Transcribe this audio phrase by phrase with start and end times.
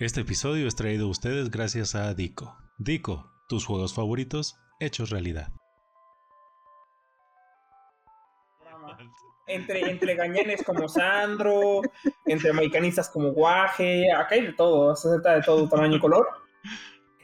[0.00, 2.56] Este episodio es traído a ustedes gracias a Dico.
[2.78, 5.52] Dico, tus juegos favoritos hechos realidad.
[9.46, 11.82] Entre, entre gañanes como Sandro,
[12.24, 16.26] entre americanistas como Guaje, acá hay de todo, se acepta de todo tamaño y color.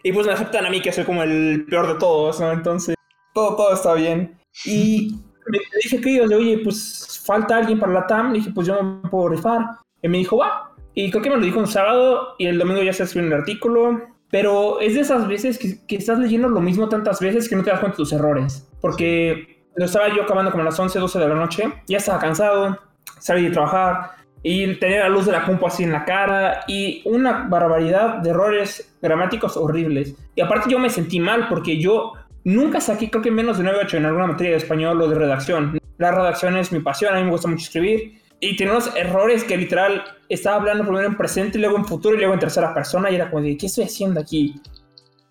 [0.03, 2.53] Y pues me aceptan a mí que soy como el peor de todos, ¿no?
[2.53, 2.95] Entonces,
[3.33, 4.39] todo, todo está bien.
[4.67, 8.33] Y me dije que oye, pues falta alguien para la TAM.
[8.33, 9.79] Le dije, pues yo me puedo rifar.
[10.03, 10.66] Y me dijo, va,
[10.97, 13.35] y creo que me lo dijo un sábado y el domingo ya se escribió un
[13.35, 14.01] artículo.
[14.31, 17.71] Pero es de esas veces que, estás leyendo lo mismo tantas veces que no te
[17.71, 18.67] das cuenta de tus errores.
[18.81, 21.65] Porque lo estaba yo acabando como a las 11, 12 de la noche.
[21.87, 22.79] Ya estaba cansado,
[23.19, 27.03] salí de trabajar y tenía la luz de la compu así en la cara y
[27.05, 30.17] una barbaridad de errores gramáticos horribles.
[30.35, 33.99] Y aparte yo me sentí mal porque yo nunca saqué creo que menos de 9-8
[33.99, 35.79] en alguna materia de español o de redacción.
[35.99, 39.45] La redacción es mi pasión, a mí me gusta mucho escribir y tenía unos errores
[39.45, 43.11] que literal estaba hablando primero en presente, luego en futuro y luego en tercera persona.
[43.11, 44.61] Y era como de, ¿qué estoy haciendo aquí?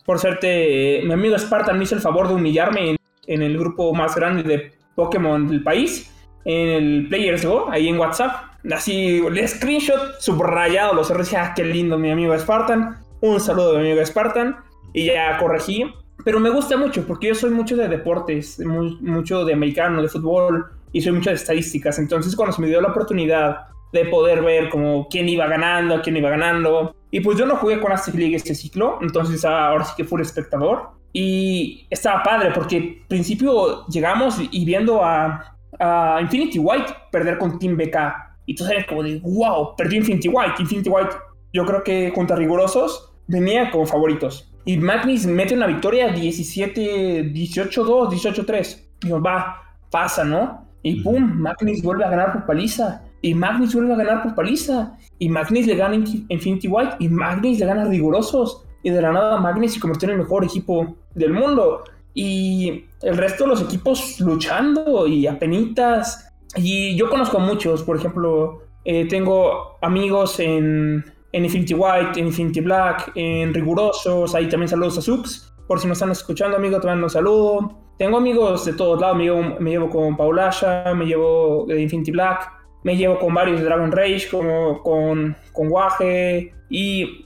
[0.05, 2.96] Por suerte, mi amigo Spartan me hizo el favor de humillarme
[3.27, 6.12] en, el grupo más grande de Pokémon del país,
[6.46, 8.55] en el Players Go, ahí en WhatsApp.
[8.71, 11.34] Así, el screenshot subrayado, los errores.
[11.34, 12.98] Ah, qué lindo, mi amigo Spartan.
[13.21, 14.58] Un saludo mi amigo Spartan.
[14.93, 15.85] Y ya corregí.
[16.24, 20.65] Pero me gusta mucho porque yo soy mucho de deportes, mucho de americano, de fútbol
[20.94, 22.00] mucho de estadísticas.
[22.00, 26.18] Entonces, cuando se me dio la oportunidad de poder ver como quién iba ganando, quién
[26.18, 29.94] iba ganando, y pues yo no jugué con Aztec League este ciclo, entonces ahora sí
[29.96, 30.90] que fui espectador.
[31.14, 37.58] Y estaba padre porque al principio llegamos y viendo a, a Infinity White perder con
[37.58, 37.98] Team BK.
[38.46, 40.55] Y tú sabes como de, wow, perdió Infinity White.
[40.60, 41.16] Infinity White,
[41.54, 44.52] yo creo que contra rigurosos, venía como favoritos.
[44.66, 48.82] Y Magnus mete una victoria 17, 18-2, 18-3.
[49.02, 50.65] Digo, va, pasa, ¿no?
[50.86, 53.02] Y pum, Magnus vuelve a ganar por paliza.
[53.24, 54.96] Y Magnus vuelve a ganar por paliza.
[55.18, 56.98] Y Magnus le gana Infinity White.
[57.00, 58.68] Y Magnus le gana rigurosos.
[58.84, 61.86] Y de la nada Magnus se convirtió en el mejor equipo del mundo.
[62.14, 66.32] Y el resto de los equipos luchando y apenitas.
[66.56, 72.28] Y yo conozco a muchos, por ejemplo, eh, tengo amigos en, en, Infinity White, en
[72.28, 74.36] Infinity Black, en Rigurosos.
[74.36, 75.52] Ahí también saludos a Sux.
[75.68, 77.84] Por si no están escuchando, amigo, te mando un saludo.
[77.98, 82.12] Tengo amigos de todos lados, me llevo, me llevo con Paulasha, me llevo de Infinity
[82.12, 82.52] Black,
[82.84, 87.26] me llevo con varios de Dragon Rage, como con, con Waje, y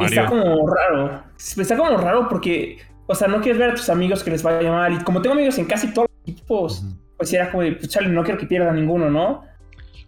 [0.00, 1.22] está como raro.
[1.36, 4.72] Está como raro porque, o sea, no quieres ver a tus amigos que les vaya
[4.72, 6.84] mal, y como tengo amigos en casi todos los equipos,
[7.18, 9.44] pues era como de, pues chale, no quiero que pierda ninguno, ¿no?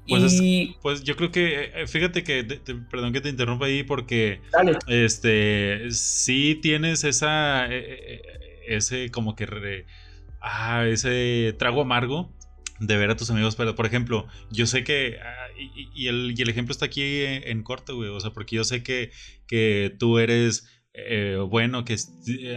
[0.09, 0.77] Pues, y...
[0.83, 2.43] pues yo creo que, eh, fíjate que,
[2.91, 4.41] perdón que te interrumpa ahí porque,
[4.89, 8.23] este, sí tienes esa, eh, eh,
[8.77, 9.87] ese como que
[10.41, 12.35] ah, ese trago amargo
[12.81, 15.49] de ver a tus amigos, pero por ejemplo, yo sé que, ah,
[15.95, 19.11] y, el, ejemplo está aquí en, corto, güey, o sea, porque yo sé que,
[19.47, 21.97] que tú eres eh, bueno, que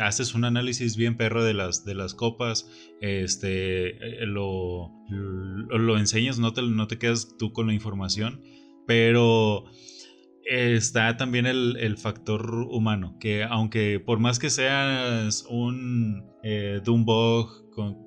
[0.02, 2.68] haces un análisis bien perro de las, de las copas,
[3.00, 8.42] este, eh, lo, lo, enseñas, no te, no te quedas tú con la información,
[8.88, 9.66] pero
[10.46, 16.82] está también el, factor humano, que aunque por más que seas un eh,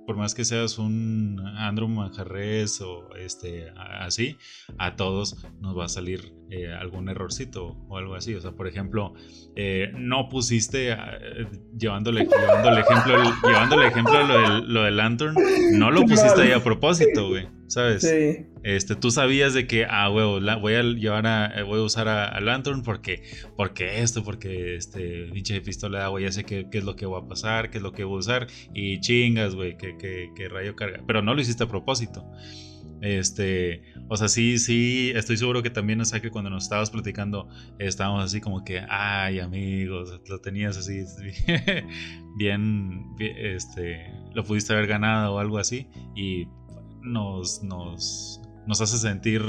[0.07, 4.37] por más que seas un Andrew Manjarres o este, así,
[4.79, 8.35] a todos nos va a salir eh, algún errorcito o algo así.
[8.35, 9.15] O sea, por ejemplo,
[9.57, 10.97] eh, no pusiste, eh,
[11.77, 15.35] llevándole, llevándole ejemplo, llevándole ejemplo lo del, lo del Lantern,
[15.73, 17.56] no lo pusiste ahí a propósito, güey.
[17.69, 18.03] ¿Sabes?
[18.03, 18.47] Sí.
[18.62, 22.41] Este, tú sabías de que, ah, huevo, voy a llevar a, voy a usar a,
[22.41, 23.22] Lantern porque,
[23.56, 27.06] porque esto, porque este pinche pistola de agua, ya sé qué, qué, es lo que
[27.06, 30.49] va a pasar, qué es lo que voy a usar, y chingas, güey, que, que,
[30.49, 31.03] rayo carga.
[31.06, 32.25] Pero no lo hiciste a propósito.
[33.03, 36.91] Este, o sea, sí, sí, estoy seguro que también, o sea, que cuando nos estabas
[36.91, 41.05] platicando, estábamos así como que, ay, amigos, lo tenías así,
[42.38, 46.47] bien, este, lo pudiste haber ganado o algo así, y
[47.06, 49.43] nos, nos, nos hace sentir,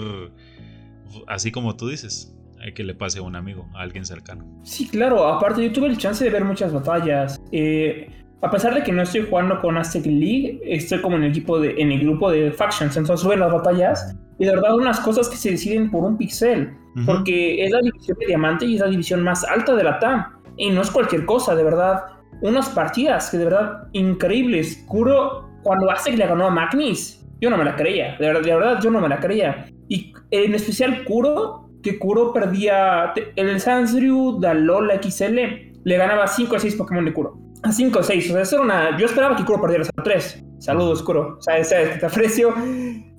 [1.28, 2.34] así como tú dices,
[2.74, 4.46] que le pase a un amigo, a alguien cercano.
[4.64, 7.40] Sí, claro, aparte yo tuve el chance de ver muchas batallas.
[7.52, 8.10] Eh,
[8.42, 11.60] a pesar de que no estoy jugando con Aztec League, estoy como en el equipo
[11.60, 15.28] de, en el grupo de factions, entonces suben las batallas y de verdad unas cosas
[15.28, 16.72] que se deciden por un pixel,
[17.06, 20.26] porque es la división de diamante y es la división más alta de la TAM
[20.58, 22.04] y no es cualquier cosa, de verdad.
[22.42, 24.84] Unas partidas que de verdad increíbles.
[24.88, 28.56] Kuro cuando Aztec le ganó a Magnus, yo no me la creía, de verdad, de
[28.56, 29.66] verdad yo no me la creía.
[29.88, 35.38] Y en especial Kuro, que Kuro perdía el Sansryu de Lola XL,
[35.84, 38.30] le ganaba 5 o 6 Pokémon de Kuro a 5 o 6.
[38.30, 38.98] O sea, eso era una.
[38.98, 40.44] Yo esperaba que Kuro perdiera a 3.
[40.60, 41.38] Saludos, Kuro.
[41.42, 42.54] Sabes que te aprecio.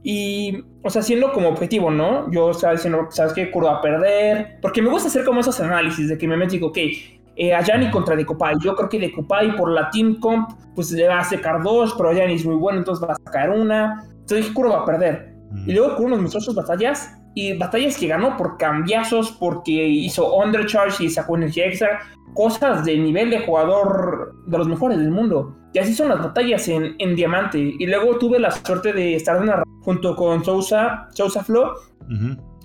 [0.02, 2.30] Y, o sea, siendo como objetivo, ¿no?
[2.30, 3.50] Yo estaba diciendo, ¿sabes qué?
[3.50, 4.58] Curva a perder.
[4.62, 6.78] Porque me gusta hacer como esos análisis de que me meto y digo, ok,
[7.40, 8.56] eh, a Yanni contra Decopay.
[8.60, 12.12] Yo creo que Decopay por la Team Comp, pues le va a sacar dos, pero
[12.12, 14.04] Yanni es muy bueno, entonces va a sacar una.
[14.10, 15.34] Entonces dije, Kuro va a perder.
[15.64, 20.34] Y luego Kuro nos mostró sus batallas, y batallas que ganó por cambiazos, porque hizo
[20.34, 22.00] undercharge y sacó energía extra,
[22.34, 25.56] cosas de nivel de jugador de los mejores del mundo.
[25.72, 27.58] Y así son las batallas en, en Diamante.
[27.58, 29.50] Y luego tuve la suerte de estar en
[29.82, 31.74] junto con Sousa, Sousa Flo,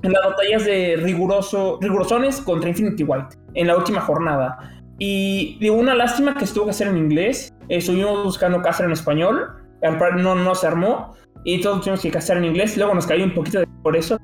[0.03, 4.57] en las batallas de riguroso, rigurosones contra Infinity White, en la última jornada.
[4.99, 7.53] Y de una lástima que estuvo que hacer en inglés.
[7.69, 9.49] estuvimos buscando casa en español.
[10.17, 11.15] No, no se armó.
[11.45, 12.77] Y todos tuvimos que casar en inglés.
[12.77, 14.17] Luego nos cayó un poquito de, por eso.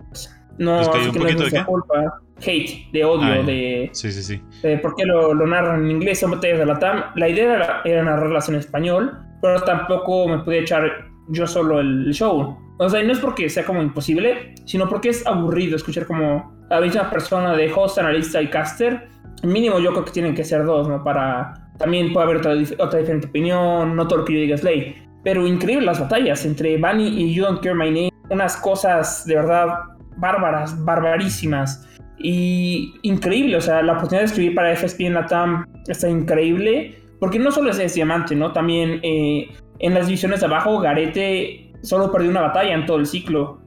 [0.58, 1.66] No, ¿Nos cayó un poquito de qué?
[1.66, 2.22] culpa.
[2.38, 3.90] Hate, de odio, ah, de.
[3.92, 4.42] Sí, sí, sí.
[4.62, 6.20] De por qué lo, lo, narran en inglés.
[6.20, 7.04] Son batallas de la TAM.
[7.16, 9.18] La idea era, era narrarlas en español.
[9.42, 12.58] Pero tampoco me pude echar yo solo el show.
[12.81, 16.80] O sea, no es porque sea como imposible, sino porque es aburrido escuchar como la
[16.80, 19.10] misma persona de host, analista y caster.
[19.44, 21.04] Mínimo yo creo que tienen que ser dos, ¿no?
[21.04, 21.54] Para...
[21.78, 24.96] También puede haber otra, otra diferente opinión, no todo lo que yo diga es ley.
[25.26, 28.12] Pero increíble las batallas entre Bunny y You Don't Care My Name.
[28.30, 29.68] Unas cosas de verdad
[30.16, 31.86] bárbaras, barbarísimas.
[32.18, 36.98] Y increíble, o sea, la oportunidad de escribir para FSP en la TAM está increíble.
[37.20, 38.54] Porque no solo es diamante, ¿no?
[38.54, 39.50] También eh,
[39.80, 43.62] en las divisiones de abajo, Garete solo perdió una batalla en todo el ciclo.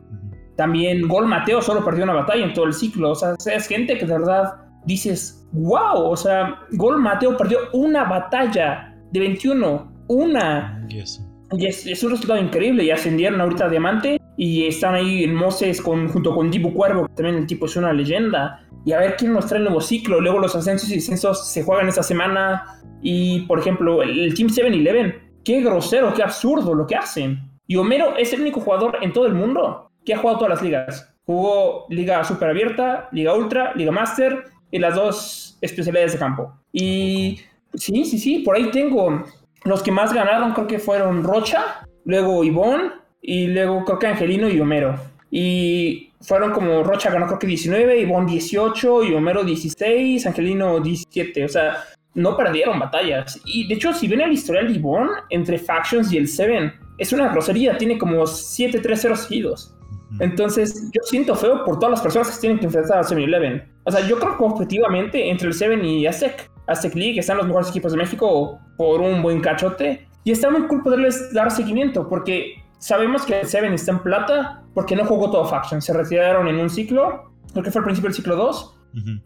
[0.56, 3.10] También Gol Mateo solo perdió una batalla en todo el ciclo.
[3.10, 4.54] O sea, es gente que de verdad
[4.84, 9.92] dices, wow, o sea, Gol Mateo perdió una batalla de 21.
[10.08, 10.86] Una.
[10.88, 12.84] Y es, un resultado increíble.
[12.84, 14.18] Y ascendieron ahorita a Diamante.
[14.36, 17.76] Y están ahí en Moses con, junto con Dibu Cuervo, que también el tipo es
[17.76, 18.66] una leyenda.
[18.84, 20.20] Y a ver quién nos trae el nuevo ciclo.
[20.20, 22.80] Luego los ascensos y descensos se juegan esta semana.
[23.02, 25.14] Y por ejemplo, el, el Team 7-Eleven.
[25.44, 27.51] Qué grosero, qué absurdo lo que hacen.
[27.72, 30.62] Y Homero es el único jugador en todo el mundo que ha jugado todas las
[30.62, 31.10] ligas.
[31.24, 36.52] Jugó Liga Super Abierta, Liga Ultra, Liga Master y las dos especialidades de campo.
[36.70, 37.40] Y
[37.72, 39.24] sí, sí, sí, por ahí tengo.
[39.64, 42.90] Los que más ganaron creo que fueron Rocha, luego Ivonne
[43.22, 44.94] y luego creo que Angelino y Homero.
[45.30, 51.42] Y fueron como Rocha ganó creo que 19, Ivonne 18 y Homero 16, Angelino 17.
[51.42, 53.40] O sea, no perdieron batallas.
[53.46, 57.12] Y de hecho, si ven el historial de Ivonne entre Factions y el Seven, es
[57.12, 59.74] una grosería, tiene como 7-3-0 seguidos.
[60.20, 63.70] Entonces, yo siento feo por todas las personas que tienen que enfrentar a 7-Eleven.
[63.84, 67.46] O sea, yo creo que objetivamente entre el Seven y Aztec, Aztec League están los
[67.46, 70.06] mejores equipos de México por un buen cachote.
[70.24, 74.62] Y está muy cool poderles dar seguimiento, porque sabemos que el Seven está en plata,
[74.74, 75.80] porque no jugó todo Faction.
[75.80, 78.78] Se retiraron en un ciclo, creo que fue al principio del ciclo 2.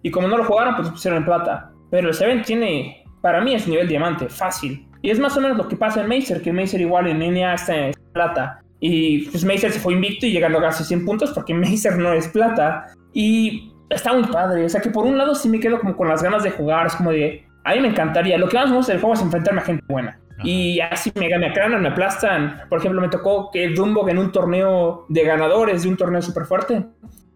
[0.02, 1.72] Y como no lo jugaron, pues pusieron en plata.
[1.90, 4.88] Pero el Seven tiene, para mí es nivel diamante, fácil.
[5.06, 7.54] Y es más o menos lo que pasa en Mazer, que Mazer igual en NA
[7.54, 8.60] está en plata.
[8.80, 12.12] Y pues Mazer se fue invicto y llegando a casi 100 puntos porque Mazer no
[12.12, 12.88] es plata.
[13.12, 14.64] Y está muy padre.
[14.64, 16.88] O sea que por un lado sí me quedo como con las ganas de jugar.
[16.88, 18.36] Es como de, a mí me encantaría.
[18.36, 20.18] Lo que más me gusta del juego es enfrentarme a gente buena.
[20.42, 22.62] Y así me, me acanan, me aplastan.
[22.68, 26.46] Por ejemplo, me tocó que Dumbo en un torneo de ganadores, de un torneo súper
[26.46, 26.84] fuerte,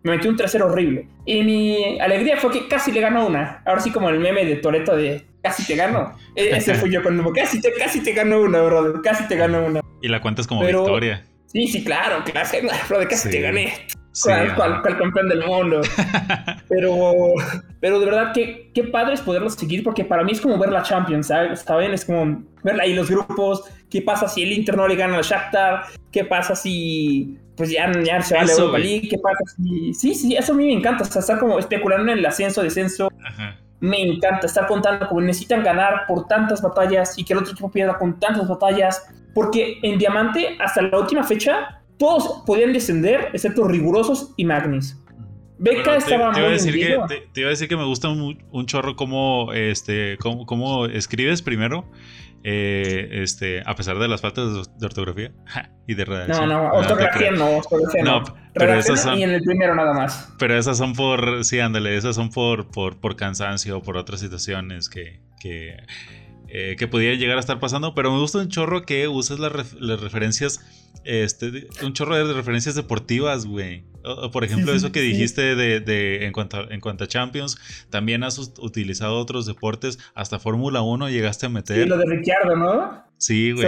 [0.02, 1.08] me metió un 3 horrible.
[1.24, 3.62] Y mi alegría fue que casi le ganó una.
[3.64, 6.14] Ahora sí como el meme de Toreto de casi te gano.
[6.34, 9.00] E-, ese fui yo con casi te, casi te gano una, brother.
[9.02, 9.80] Casi te gano una.
[10.02, 11.24] Y la cuentas como victoria.
[11.46, 12.48] Sí, sí, claro, claro,
[12.88, 13.72] brother, casi te gané.
[14.22, 15.80] ¿Cuál, cuál, campeón del mundo?
[16.68, 17.34] pero,
[17.80, 20.70] pero de verdad, qué, qué padre es poderlos seguir, porque para mí es como ver
[20.70, 21.60] la Champions, ¿sabes?
[21.60, 23.64] Está bien, es como ver ahí los grupos.
[23.88, 25.84] ¿Qué pasa si el Inter no le gana al Shakhtar?
[26.12, 29.08] ¿Qué pasa si pues ya, ya se va a la Europa League?
[29.08, 29.94] ¿Qué pasa si...?
[29.94, 32.62] Sí, sí, eso a mí me encanta, o sea, estar como especulando en el ascenso,
[32.62, 33.12] descenso.
[33.24, 37.52] Ajá me encanta estar contando como necesitan ganar por tantas batallas y que el otro
[37.52, 43.28] equipo pierda con tantas batallas, porque en Diamante hasta la última fecha todos podían descender
[43.32, 44.96] excepto Rigurosos y Magnis.
[45.58, 46.98] Beca estaba te, iba a decir que,
[47.34, 51.84] te, iba a decir que me gusta un, chorro cómo, este, cómo, cómo escribes primero
[52.42, 55.32] eh, este, a pesar de las faltas de ortografía
[55.86, 56.48] y de redacción.
[56.48, 58.22] No, no, ortografía no, ortografía no.
[58.54, 60.32] Pero esas son, y en el primero nada más.
[60.38, 64.20] Pero esas son por, sí, ándale, esas son por, por, por cansancio o por otras
[64.20, 65.76] situaciones que, que,
[66.48, 67.94] eh, que pudieran llegar a estar pasando.
[67.94, 70.60] Pero me gusta un chorro que uses las, las referencias
[71.04, 73.84] este, un chorro de referencias deportivas, güey.
[74.32, 77.58] Por ejemplo, eso que dijiste de, en, cuanto a, en cuanto a Champions,
[77.90, 81.82] también has utilizado otros deportes, hasta Fórmula 1 llegaste a meter.
[81.82, 83.04] Sí, lo de Ricciardo, ¿no?
[83.18, 83.66] Sí, güey.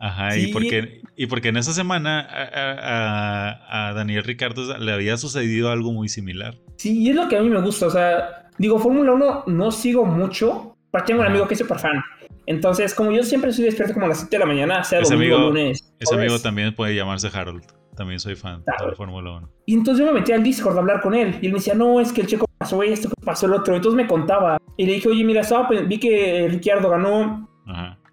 [0.00, 5.70] Ajá, y, porque, y porque en esa semana a, a, Daniel Ricardo le había sucedido
[5.70, 6.54] algo muy similar.
[6.76, 9.72] Sí, y es lo que a mí me gusta, o sea, digo, Fórmula 1 no
[9.72, 12.00] sigo mucho, pero tengo un amigo que es súper fan.
[12.46, 15.14] Entonces, como yo siempre soy despierto como a las 7 de la mañana, sea ese
[15.14, 15.92] domingo, amigo, lunes.
[15.98, 17.64] Ese amigo también puede llamarse Harold.
[17.98, 19.48] También soy fan de la Fórmula 1.
[19.66, 21.36] Y entonces yo me metí al Discord a hablar con él.
[21.42, 23.74] Y él me decía, no, es que el checo pasó esto, pasó el otro.
[23.74, 24.56] Entonces me contaba.
[24.76, 27.48] Y le dije, oye, mira, estaba, vi que Ricciardo ganó.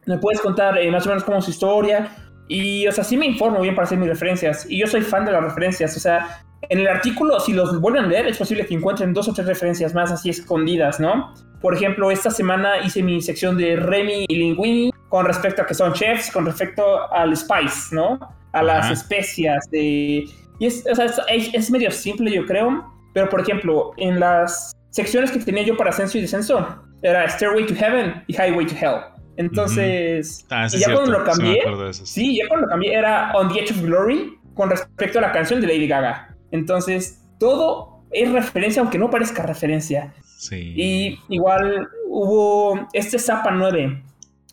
[0.07, 2.09] ¿Me puedes contar eh, más o menos cómo es su historia?
[2.47, 4.69] Y, o sea, sí me informo bien para hacer mis referencias.
[4.69, 5.95] Y yo soy fan de las referencias.
[5.95, 9.27] O sea, en el artículo, si los vuelven a leer, es posible que encuentren dos
[9.27, 11.33] o tres referencias más así escondidas, ¿no?
[11.61, 15.73] Por ejemplo, esta semana hice mi sección de Remy y Linguini con respecto a que
[15.73, 18.19] son chefs, con respecto al spice, ¿no?
[18.55, 20.25] A las especias de...
[20.59, 22.91] Y es, o sea, es, medio simple, yo creo.
[23.13, 27.65] Pero, por ejemplo, en las secciones que tenía yo para ascenso y descenso, era Stairway
[27.65, 29.01] to Heaven y Highway to Hell.
[29.38, 33.59] Entonces, ah, y ya cuando lo cambié, sí, ya cuando lo cambié era On the
[33.59, 36.35] Edge of Glory con respecto a la canción de Lady Gaga.
[36.51, 40.13] Entonces, todo es referencia, aunque no parezca referencia.
[40.38, 40.74] Sí.
[40.75, 44.01] Y igual hubo este Zapa 9,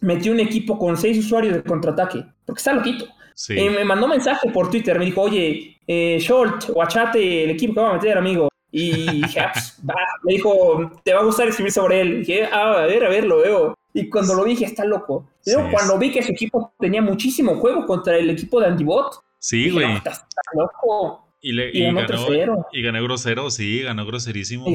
[0.00, 3.06] metió un equipo con seis usuarios de contraataque, porque está loquito.
[3.34, 3.58] Sí.
[3.58, 7.80] Eh, me mandó mensaje por Twitter, me dijo, oye, eh, Short, guachate el equipo que
[7.80, 8.48] va a meter, amigo.
[8.70, 9.78] Y dije, ah, pues,
[10.22, 12.12] me dijo, te va a gustar escribir sobre él.
[12.14, 13.74] Y dije, ah, a ver, a ver, lo veo.
[13.92, 15.28] Y cuando lo vi, dije, está loco.
[15.70, 19.96] Cuando vi que su equipo tenía muchísimo juego contra el equipo de Antibot, sí, güey.
[19.96, 20.24] está
[20.54, 21.28] loco.
[21.42, 22.66] Y, le, y, ganó, tercero.
[22.72, 24.66] Y ganó grosero, sí, ganó groserísimo.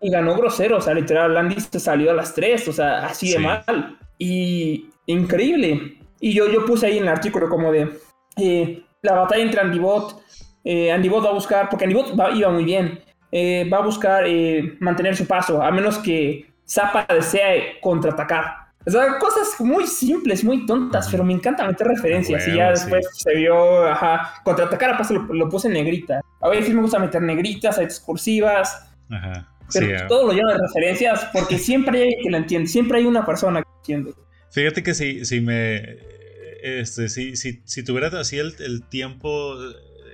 [0.00, 3.30] Y, ganó grosero, o sea, literal, Landis se salió a las tres, o sea, así
[3.30, 3.98] de mal.
[4.18, 5.98] Y increíble.
[6.20, 7.90] Y yo, yo puse ahí en el artículo como de
[8.36, 10.22] eh, la batalla entre Andibot.
[10.64, 14.76] Eh, Andibot va a buscar, porque Andibot iba muy bien, eh, va a buscar eh,
[14.80, 18.64] mantener su paso, a menos que Zappa desee contraatacar.
[18.86, 22.46] O sea, cosas muy simples, muy tontas, pero me encanta meter referencias.
[22.46, 26.20] y ya después se vio, ajá, contraatacar a paso lo, puse en negrita.
[26.40, 28.90] A veces me gusta meter negritas, excursivas.
[29.10, 29.48] Ajá.
[29.72, 33.06] Pero todo lo lleno de referencias porque siempre hay alguien que lo entiende, siempre hay
[33.06, 34.23] una persona que entiende.
[34.54, 35.98] Fíjate que si, si me.
[36.62, 39.56] Este, si, si, si tuviera así el, tiempo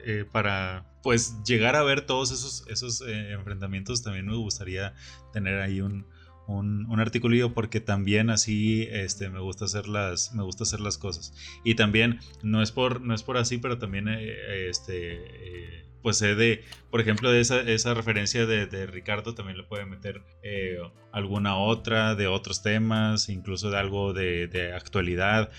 [0.06, 4.94] eh, para pues llegar a ver todos esos, esos eh, enfrentamientos, también me gustaría
[5.34, 6.06] tener ahí un,
[6.46, 10.96] un, un articulillo porque también así este, me, gusta hacer las, me gusta hacer las
[10.96, 11.34] cosas.
[11.62, 16.18] Y también, no es por, no es por así, pero también eh, este, eh, pues
[16.18, 20.22] sé de, por ejemplo, de esa, esa referencia de, de, Ricardo, también le puede meter
[20.42, 20.78] eh,
[21.12, 25.50] alguna otra de otros temas, incluso de algo de, de actualidad.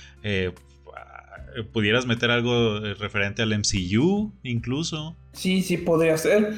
[1.74, 5.18] ¿Pudieras meter algo referente al MCU incluso?
[5.34, 6.54] Sí, sí, podría ser.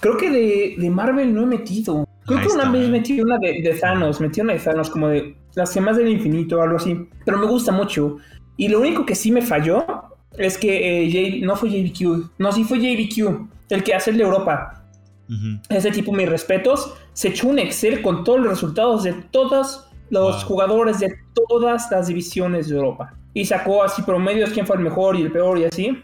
[0.00, 2.06] Creo que de, de Marvel no he metido.
[2.26, 5.72] Creo que una vez metí una de, Thanos, metí una de Thanos como de las
[5.72, 7.08] gemas del infinito o algo así.
[7.24, 8.16] Pero me gusta mucho.
[8.56, 9.84] Y lo único que sí me falló
[10.38, 12.32] es que eh, no fue JBQ.
[12.38, 14.82] No, sí fue JBQ, el que hace el de Europa.
[15.68, 20.44] Ese tipo, mis respetos, se echó un Excel con todos los resultados de todos los
[20.44, 21.16] jugadores de
[21.48, 23.14] todas las divisiones de Europa.
[23.34, 26.02] Y sacó así promedios, quién fue el mejor y el peor y así.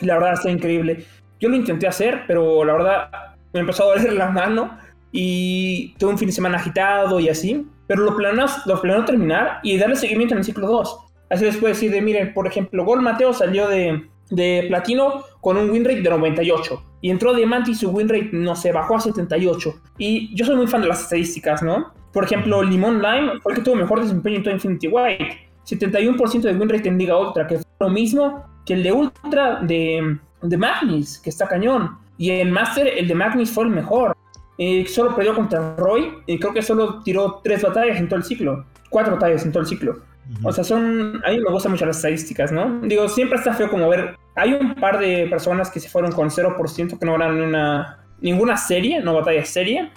[0.00, 1.04] La verdad está increíble.
[1.38, 3.10] Yo lo intenté hacer, pero la verdad
[3.52, 4.76] me empezó a doler la mano
[5.12, 9.58] y tuve un fin de semana agitado y así, pero lo planeo, lo planeo terminar
[9.62, 10.98] y darle seguimiento en el ciclo 2.
[11.30, 15.56] Así les puedo decir de, miren, por ejemplo, Gol Mateo salió de, de platino con
[15.56, 18.96] un win rate de 98 y entró diamante y su win rate, no sé, bajó
[18.96, 19.74] a 78.
[19.98, 21.92] Y yo soy muy fan de las estadísticas, ¿no?
[22.12, 25.38] Por ejemplo, Limón Lime fue el que tuvo mejor desempeño en todo Infinity White.
[25.64, 29.60] 71% de win rate en Liga Ultra, que fue lo mismo que el de Ultra
[29.62, 31.96] de, de Magnus, que está cañón.
[32.18, 34.16] Y en Master, el de Magnus fue el mejor.
[34.58, 38.24] Eh, solo perdió contra Roy y creo que solo tiró tres batallas en todo el
[38.24, 38.66] ciclo.
[38.90, 40.00] Cuatro batallas en todo el ciclo.
[40.42, 41.20] O sea, son.
[41.24, 42.80] A mí me gustan mucho las estadísticas, ¿no?
[42.82, 44.16] Digo, siempre está feo como ver.
[44.36, 48.56] Hay un par de personas que se fueron con 0% que no ganaron una, ninguna
[48.56, 49.90] serie, no batalla serie.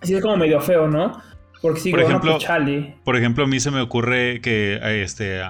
[0.00, 1.20] Así es como medio feo, ¿no?
[1.62, 2.38] Porque si por ejemplo,
[3.02, 5.40] por ejemplo, a mí se me ocurre que este,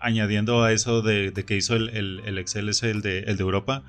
[0.00, 3.84] añadiendo a eso de, que hizo el, el, Excel ese, el de, el de Europa,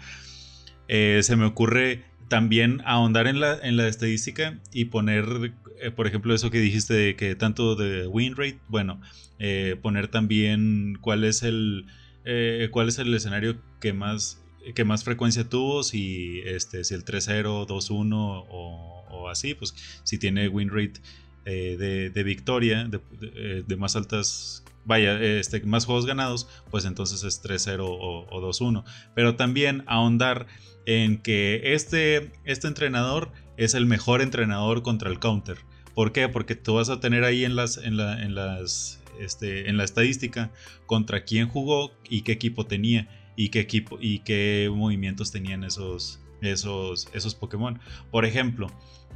[0.87, 6.07] eh, se me ocurre también ahondar en la, en la estadística y poner, eh, por
[6.07, 9.01] ejemplo, eso que dijiste de que tanto de win rate, bueno,
[9.43, 11.87] eh, poner también cuál es el,
[12.25, 14.39] eh, cuál es el escenario que más,
[14.75, 20.19] que más frecuencia tuvo, si, este, si el 3-0, 2-1 o, o, así, pues si
[20.19, 21.01] tiene win rate
[21.43, 27.43] de, de, victoria, de, de, más altas vaya, este, más juegos ganados, pues entonces es
[27.43, 28.83] 3-0 o, o 2-1.
[29.15, 30.45] Pero también ahondar
[30.85, 35.57] en que este, este entrenador es el mejor entrenador contra el counter.
[35.93, 36.29] ¿Por qué?
[36.29, 39.83] Porque tú vas a tener ahí en las, en la, en las, este, en la
[39.83, 40.51] estadística
[40.85, 46.19] contra quién jugó y qué equipo tenía y qué equipo y qué movimientos tenían esos,
[46.41, 47.79] esos, esos Pokémon.
[48.11, 48.67] Por ejemplo,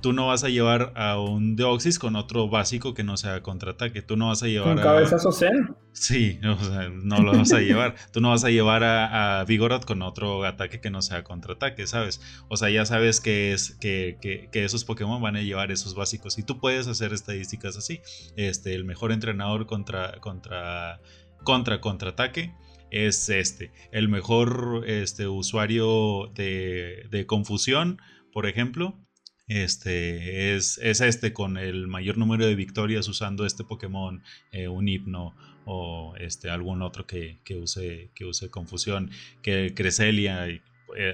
[0.05, 4.03] tú no vas a llevar a un Deoxys con otro básico que no sea contraataque.
[4.03, 4.83] Tú no vas a llevar ¿Con a.
[4.83, 5.75] cabezazo Zen?
[5.93, 7.95] Sí, o sea, no lo vas a llevar.
[8.13, 11.88] tú no vas a llevar a, a, Vigoroth con otro ataque que no sea contraataque,
[11.88, 12.21] ¿sabes?
[12.50, 15.95] O sea, ya sabes que, es, que, que, que, esos Pokémon van a llevar esos
[15.95, 16.38] básicos.
[16.38, 18.01] Y tú puedes hacer estadísticas así.
[18.35, 20.19] Este, el mejor entrenador contra.
[20.19, 21.01] contra.
[21.43, 22.53] contra contraataque
[22.91, 23.71] es este.
[23.91, 28.00] El mejor este, usuario de, de confusión,
[28.31, 29.00] por ejemplo,
[29.47, 34.87] este es, es, este con el mayor número de victorias usando este Pokémon, eh, un
[34.87, 35.35] hipno
[35.65, 39.11] o este, algún otro que, que, use, que use confusión,
[39.41, 40.61] que Creselia, eh,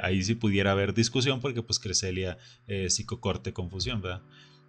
[0.01, 4.21] ahí sí pudiera haber discusión porque pues Creselia eh, psicocorte confusión, ¿verdad?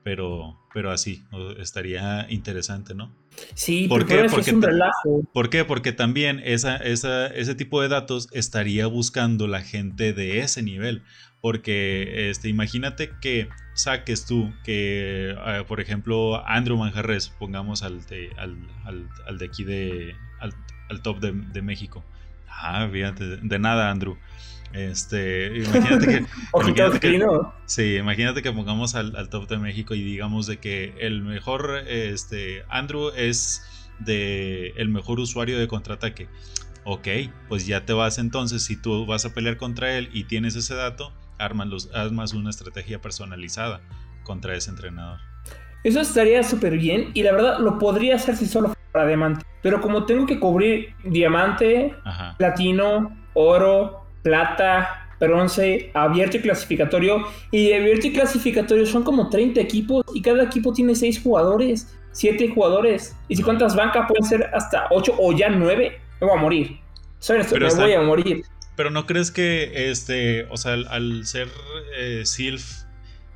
[0.05, 1.23] Pero, pero así,
[1.59, 3.15] estaría interesante, ¿no?
[3.55, 4.27] Sí, ¿Por qué?
[4.29, 5.23] Porque es un relajo.
[5.33, 5.65] ¿Por qué?
[5.65, 11.05] Porque también esa, esa, ese tipo de datos estaría buscando la gente de ese nivel.
[11.43, 18.31] Porque este, imagínate que saques tú que, eh, por ejemplo, Andrew Manjarres, pongamos al de,
[18.39, 22.05] al, al, de aquí de, al, top de, de, México.
[22.49, 24.17] Ah, fíjate, de nada, Andrew.
[24.73, 26.25] Este, imagínate que.
[26.55, 27.27] imagínate que
[27.67, 31.83] sí, imagínate que pongamos al, al, top de México y digamos de que el mejor
[31.89, 36.29] este, Andrew es de el mejor usuario de contraataque.
[36.85, 37.09] Ok,
[37.49, 40.75] pues ya te vas entonces, si tú vas a pelear contra él y tienes ese
[40.75, 43.81] dato, armas, los, armas una estrategia personalizada
[44.25, 45.19] contra ese entrenador.
[45.85, 49.45] Eso estaría súper bien y la verdad lo podría hacer si solo fuera diamante.
[49.63, 51.95] Pero como tengo que cubrir diamante,
[52.39, 57.25] platino, oro, plata, bronce, abierto y clasificatorio.
[57.51, 62.49] Y abierto y clasificatorio son como 30 equipos y cada equipo tiene 6 jugadores, 7
[62.55, 63.17] jugadores.
[63.29, 66.79] Y si cuántas bancas pueden ser hasta 8 o ya 9, me voy a morir.
[67.19, 68.45] Soy me voy a morir.
[68.77, 71.49] Pero no crees que, este, o sea, al, ser
[71.97, 72.85] eh, SILF,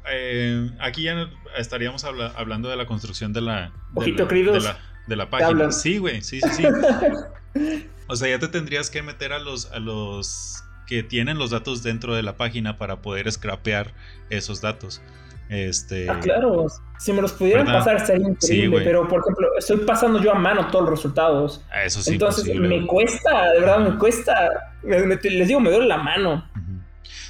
[0.09, 4.13] eh, aquí ya estaríamos hablando de la construcción de la, de
[4.61, 5.73] la, de la, página.
[5.73, 6.65] Sí, güey, sí, sí, sí.
[8.07, 11.83] o sea, ya te tendrías que meter a los, a los que tienen los datos
[11.83, 13.93] dentro de la página para poder scrapear
[14.31, 15.03] esos datos.
[15.49, 16.11] Este...
[16.11, 16.67] Ah, claro,
[16.99, 20.69] si me los pudieran pasar sería increíble, pero por ejemplo, estoy pasando yo a mano
[20.69, 21.65] todos los resultados.
[21.71, 22.13] Ah, eso sí.
[22.13, 24.73] Entonces me cuesta, de verdad me cuesta.
[24.83, 26.49] les digo, me duele la mano.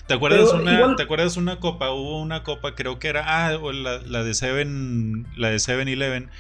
[0.07, 1.91] ¿Te acuerdas, una, ¿Te acuerdas una copa?
[1.91, 6.31] Hubo una copa, creo que era, ah, la, la de Seven, la de Seven Eleven,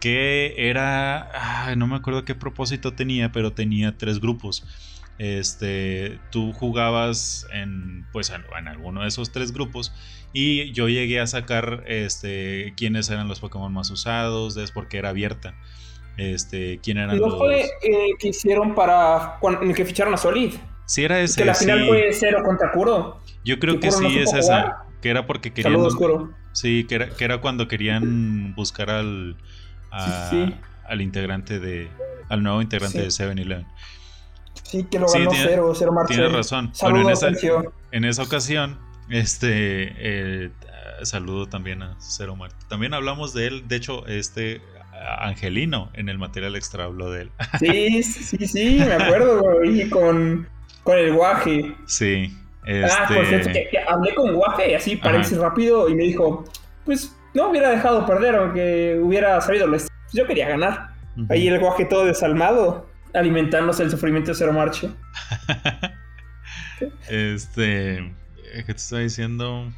[0.00, 4.64] que era, no me acuerdo qué propósito tenía, pero tenía tres grupos
[5.18, 9.92] este, tú jugabas en, pues, en, alguno de esos tres grupos
[10.32, 15.10] y yo llegué a sacar este, quiénes eran los Pokémon más usados, es porque era
[15.10, 15.54] abierta.
[16.16, 20.54] Este, quién eran ¿No fue eh, que hicieron para el que ficharon a Solid?
[20.86, 21.40] Sí, era ese.
[21.40, 23.20] Que la final fue cero contra Kuro.
[23.44, 24.84] Yo creo que, sí es esa.
[25.00, 25.88] Que era porque querían.
[26.52, 29.36] Sí, que era, que era cuando querían buscar al.
[29.90, 31.88] al integrante de.
[32.28, 33.66] al nuevo integrante de 7-Eleven.
[34.64, 36.14] Sí, que lo ganó cero, cero marcha.
[36.14, 36.72] Tienes razón.
[36.80, 37.28] bueno, en esa,
[37.92, 40.50] en esa, ocasión, este eh,
[41.02, 42.56] saludo también a Cero Marte.
[42.68, 44.60] También hablamos de él, de hecho, este
[45.18, 47.30] Angelino en el material extra habló de él.
[47.58, 50.48] Sí, sí, sí, me acuerdo, y con,
[50.82, 51.74] con el guaje.
[51.86, 52.36] Sí.
[52.66, 56.44] Ah, por cierto, este que, hablé con guaje así parece rápido y me dijo,
[56.86, 59.76] pues no hubiera dejado perder aunque hubiera sabido lo
[60.14, 60.94] Yo quería ganar.
[61.28, 64.90] Ahí el guaje todo desalmado alimentándose el sufrimiento de Cero Marche.
[67.08, 68.12] este.
[68.54, 69.72] ¿Qué te estaba diciendo?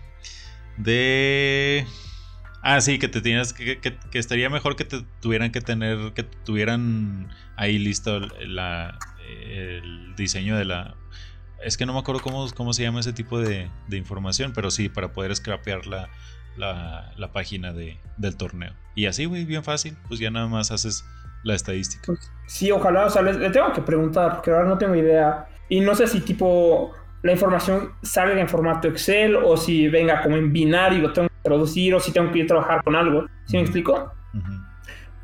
[0.77, 1.87] De.
[2.63, 6.25] Ah, sí, que te tienes que, que, estaría mejor que te tuvieran que tener, que
[6.25, 10.97] tuvieran ahí listo la, el diseño de la.
[11.63, 14.71] Es que no me acuerdo cómo, cómo se llama ese tipo de, de información, pero
[14.71, 16.09] sí, para poder scrapear la,
[16.57, 18.75] la, la página de, del torneo.
[18.95, 21.05] Y así, güey, bien fácil, pues ya nada más haces
[21.47, 22.03] la estadística.
[22.07, 25.47] Pues, sí, ojalá, o sea, le, tengo que preguntar, porque ahora no tengo idea.
[25.69, 30.37] Y no sé si tipo la información salga en formato Excel o si venga como
[30.37, 32.95] en binario y lo tengo que traducir o si tengo que ir a trabajar con
[32.95, 33.27] algo.
[33.47, 34.13] ¿Sí me explico?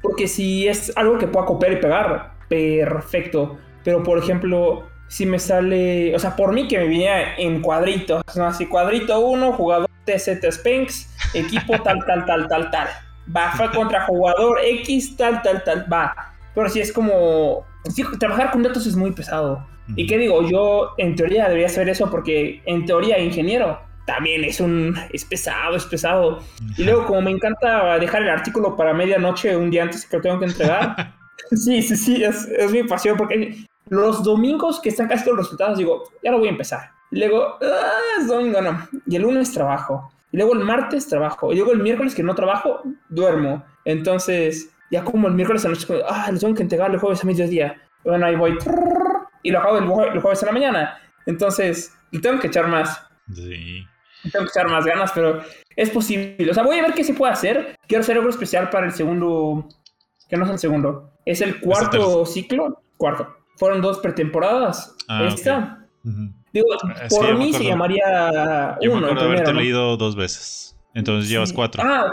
[0.00, 3.58] Porque si es algo que pueda copiar y pegar, perfecto.
[3.84, 8.22] Pero por ejemplo, si me sale, o sea, por mí que me venía en cuadritos,
[8.36, 8.46] ¿no?
[8.46, 12.88] Así, cuadrito 1, jugador TZ Spanx, equipo tal, tal, tal, tal, tal
[13.34, 16.14] va, fue contra jugador X, tal, tal, tal, va.
[16.54, 17.64] Pero si es como,
[18.18, 19.66] trabajar con datos es muy pesado.
[19.96, 20.48] ¿Y qué digo?
[20.48, 25.76] Yo en teoría debería saber eso porque en teoría ingeniero también es un, es pesado,
[25.76, 26.40] es pesado.
[26.76, 30.22] Y luego como me encanta dejar el artículo para medianoche un día antes que lo
[30.22, 31.14] tengo que entregar.
[31.50, 35.46] sí, sí, sí, es, es mi pasión porque los domingos que están casi todos los
[35.46, 36.90] resultados digo, ya lo voy a empezar.
[37.10, 38.88] Y luego, ah, es domingo, no.
[39.06, 40.10] Y el lunes trabajo.
[40.32, 41.52] Y luego el martes trabajo.
[41.52, 43.64] Y luego el miércoles que no trabajo, duermo.
[43.84, 47.22] Entonces, ya como el miércoles a la noche, ah, les tengo que entregar el jueves
[47.22, 47.80] a mediodía.
[48.02, 48.58] Bueno, ahí voy.
[49.42, 50.98] Y lo hago el, jueves en la mañana.
[51.26, 53.06] Entonces, le tengo que echar más.
[53.32, 53.86] Sí.
[54.32, 55.42] tengo que echar más ganas, pero
[55.76, 56.50] es posible.
[56.50, 57.76] O sea, voy a ver qué se puede hacer.
[57.86, 59.68] Quiero hacer algo especial para el segundo.
[60.28, 61.12] Que no es el segundo.
[61.26, 62.82] Es el cuarto ciclo.
[62.96, 63.36] Cuarto.
[63.56, 64.96] Fueron dos pretemporadas.
[65.08, 65.86] Ah, Esta.
[66.52, 68.82] Digo, ah, por mí se llamaría uno.
[68.82, 70.76] Yo me acuerdo haberte leído dos veces.
[70.94, 71.82] Entonces llevas cuatro.
[71.84, 72.12] Ah,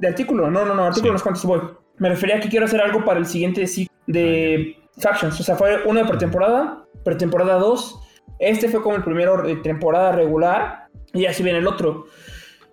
[0.00, 0.50] de, artículo.
[0.50, 0.84] No, no, no.
[0.84, 1.60] Artículo no es cuántos voy.
[1.98, 5.38] Me refería a que quiero hacer algo para el siguiente ciclo de Factions.
[5.40, 8.00] O sea, fue uno de pretemporada, pretemporada 2.
[8.38, 10.88] Este fue como el primero de temporada regular.
[11.12, 12.06] Y así viene el otro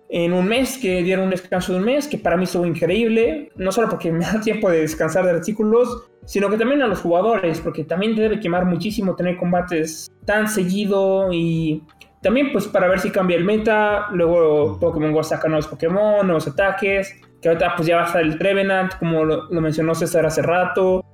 [0.08, 3.50] en un mes, que dieron un descanso de un mes, que para mí estuvo increíble,
[3.56, 7.00] no solo porque me da tiempo de descansar de artículos, sino que también a los
[7.00, 11.82] jugadores, porque también te debe quemar muchísimo tener combates tan seguido y
[12.22, 16.48] también pues para ver si cambia el meta, luego Pokémon Go saca nuevos Pokémon, nuevos
[16.48, 20.42] ataques, que ahorita pues ya va a estar el Trevenant, como lo, mencionó César hace
[20.42, 21.04] rato,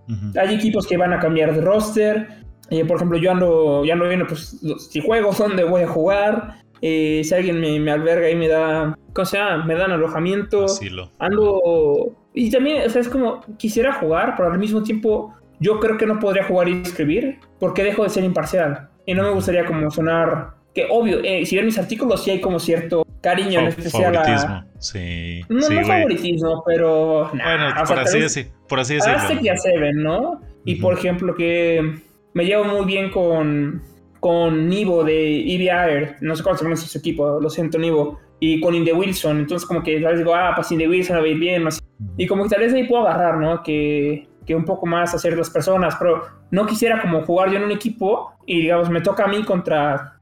[0.41, 2.29] hay equipos que van a cambiar de roster,
[2.71, 4.59] eh, por ejemplo yo ando, ya no viene pues
[4.91, 9.25] si juego, dónde voy a jugar, eh, si alguien me, alberga y me da, ¿cómo
[9.25, 9.65] se llama?
[9.65, 10.67] Me dan alojamiento.
[10.67, 11.11] Asilo.
[11.19, 12.15] Ando...
[12.35, 16.05] Y también, o sea, es como, quisiera jugar, pero al mismo tiempo yo creo que
[16.05, 18.91] no podría jugar y escribir porque dejo de ser imparcial.
[19.07, 20.57] Y no me gustaría como sonar...
[20.75, 24.65] Que obvio, eh, si ven mis artículos sí hay como cierto cariño en especial favoritismo.
[24.79, 25.41] Sí.
[25.49, 27.31] No, no favoritismo, pero...
[27.33, 29.39] bueno, por, así decir, por así decirlo.
[29.39, 30.43] que ya se ven, ¿no?
[30.67, 32.03] Y por ejemplo que
[32.35, 33.81] me llevo muy bien con
[34.25, 38.59] con Nivo de EVR, no sé cuál se llama su equipo, lo siento Nivo, y
[38.59, 41.27] con Inde Wilson, entonces como que tal vez digo, ah, pues Inde Wilson va a
[41.27, 41.69] ir bien,
[42.17, 43.63] y como que tal vez ahí puedo agarrar, ¿no?
[43.63, 47.65] Que, que un poco más hacer las personas, pero no quisiera como jugar yo en
[47.65, 50.19] un equipo y digamos, me toca a mí contra,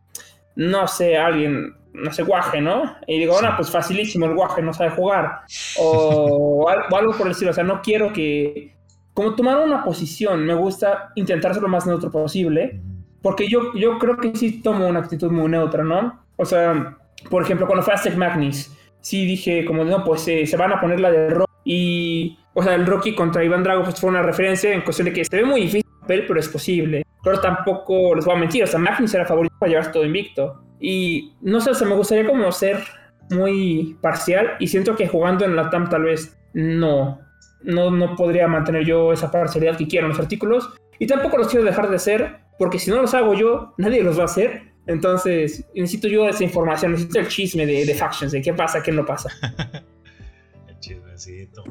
[0.57, 2.97] no sé, alguien, no sé, guaje, ¿no?
[3.07, 5.43] Y digo, bueno, pues facilísimo, el guaje no sabe jugar,
[5.79, 8.75] o, o algo por el estilo, o sea, no quiero que,
[9.15, 12.83] como tomar una posición, me gusta intentar ser lo más neutro posible
[13.23, 16.25] porque yo, yo creo que sí tomo una actitud muy neutra, ¿no?
[16.37, 16.99] O sea,
[17.31, 20.81] por ejemplo, cuando fue Aztec Magnus, sí dije como, no, pues eh, se van a
[20.81, 21.53] poner la de Rocky.
[21.65, 25.25] Y, o sea, el Rocky contra Iván Drago fue una referencia en cuestión de que
[25.25, 27.05] se ve muy difícil el papel, pero es posible.
[27.23, 30.61] Pero tampoco les voy a mentir, o sea, Magnus era favorito para llevarse todo invicto.
[30.81, 32.83] Y no sé, o sea, me gustaría como ser
[33.31, 37.21] muy parcial y siento que jugando en la TAM tal vez no,
[37.63, 40.71] no, no podría mantener yo esa parcialidad que quiero en los artículos.
[40.99, 44.19] Y tampoco los quiero dejar de ser, porque si no los hago yo, nadie los
[44.19, 44.73] va a hacer.
[44.87, 48.93] Entonces, necesito yo esa información, necesito el chisme de, de factions, de qué pasa, qué
[48.93, 49.31] no pasa.
[50.69, 51.63] el chismecito.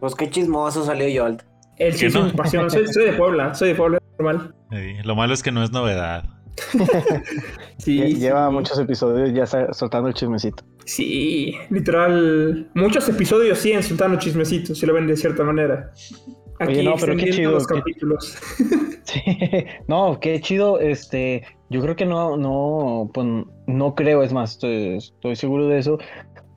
[0.00, 1.36] Pues qué chismoso salió yo.
[1.78, 2.32] El chisme no?
[2.32, 2.68] pasión.
[2.70, 4.54] Soy, de Puebla, soy de Puebla, normal.
[5.04, 6.24] lo malo es que no es novedad.
[7.78, 10.64] sí, Lleva muchos episodios ya soltando el chismecito.
[10.84, 12.70] Sí, literal.
[12.74, 15.92] Muchos episodios siguen soltando chismecitos, si lo ven de cierta manera.
[16.60, 17.58] Oye, no, pero qué chido.
[17.58, 18.36] capítulos.
[19.04, 19.20] Sí,
[19.88, 20.78] no, qué chido.
[20.78, 23.26] Este, yo creo que no, no, pues
[23.66, 25.98] no creo, es más, estoy, estoy seguro de eso.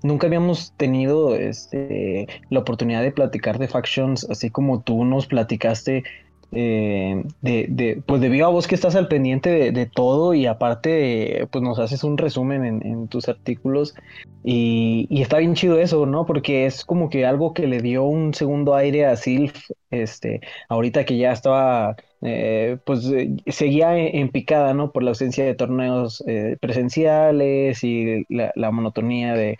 [0.04, 6.04] Nunca habíamos tenido este, la oportunidad de platicar de factions así como tú nos platicaste
[6.52, 11.48] eh, de, de, pues debido a vos que estás al pendiente de, todo y aparte
[11.52, 13.94] pues nos haces un resumen en, tus artículos
[14.44, 16.26] y, está bien chido eso, ¿no?
[16.26, 19.70] Porque es como que algo que le dio un segundo aire a Silf,
[20.02, 24.92] este, ahorita que ya estaba, eh, pues eh, seguía en, picada, ¿no?
[24.92, 26.24] Por la ausencia de torneos
[26.60, 29.58] presenciales y la, monotonía de,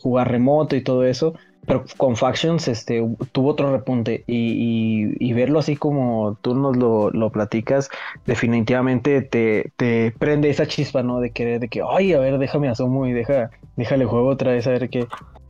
[0.00, 1.34] jugar remoto y todo eso
[1.66, 7.90] pero con Factions este, tuvo otro repunte y, verlo así como tú nos lo, platicas,
[8.26, 11.20] definitivamente te, prende esa chispa, ¿no?
[11.20, 14.66] De querer, de que, ay, a ver, déjame asomo y deja, déjale juego otra vez
[14.66, 15.06] a qué,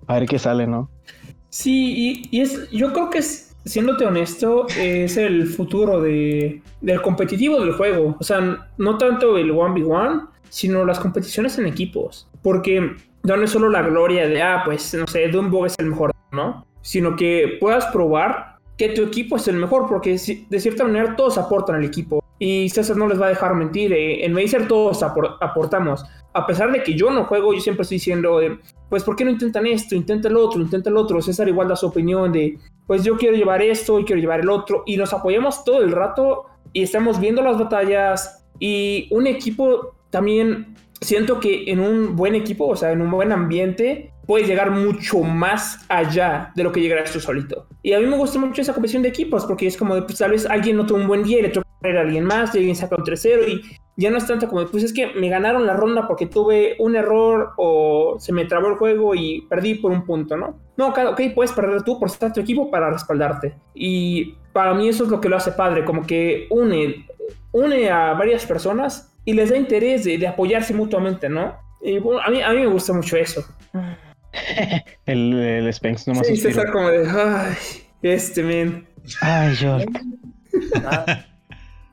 [0.06, 0.90] a ver qué sale, ¿no?
[1.50, 7.60] Sí, y, es, yo creo que es, siéndote honesto, es el futuro de, del competitivo
[7.60, 8.16] del juego.
[8.18, 12.28] O sea, no tanto el 1v1, sino las competiciones en equipos.
[12.42, 16.12] Porque no es solo la gloria de, ah, pues, no sé, Dumbo es el mejor,
[16.32, 16.66] ¿no?
[16.82, 21.36] Sino que puedas probar que tu equipo es el mejor, porque de cierta manera todos
[21.36, 22.24] aportan al equipo.
[22.42, 26.02] Y César no les va a dejar mentir, eh, en Mazer todos aportamos.
[26.32, 28.40] A pesar de que yo no juego, yo siempre estoy diciendo,
[28.88, 29.94] pues, ¿por qué no intentan esto?
[29.94, 31.20] Intenta el otro, intenta el otro.
[31.20, 34.48] César igual da su opinión de, pues yo quiero llevar esto y quiero llevar el
[34.48, 34.84] otro.
[34.86, 38.46] Y nos apoyamos todo el rato y estamos viendo las batallas.
[38.58, 43.32] Y un equipo también siento que en un buen equipo, o sea, en un buen
[43.32, 47.66] ambiente, puedes llegar mucho más allá de lo que llegarás tú solito.
[47.82, 50.18] Y a mí me gusta mucho esa competición de equipos, porque es como, de, pues
[50.18, 52.58] tal vez alguien no tuvo un buen día y le toca a alguien más, y
[52.58, 53.62] alguien saca un tercero, y
[54.00, 56.96] ya no es tanto como, pues es que me ganaron la ronda porque tuve un
[56.96, 60.58] error o se me trabó el juego y perdí por un punto, ¿no?
[60.78, 63.54] No, ok, puedes perder tú por estar tu equipo para respaldarte.
[63.74, 67.06] Y para mí eso es lo que lo hace padre, como que une,
[67.52, 71.54] une a varias personas y les da interés de, apoyarse mutuamente, ¿no?
[71.82, 73.44] Y bueno, a mí, a mí me gusta mucho eso.
[75.04, 76.26] el, el Spence nomás.
[76.26, 77.54] Sí, César como de, ay,
[78.00, 78.86] este men.
[79.20, 79.76] Ay, yo.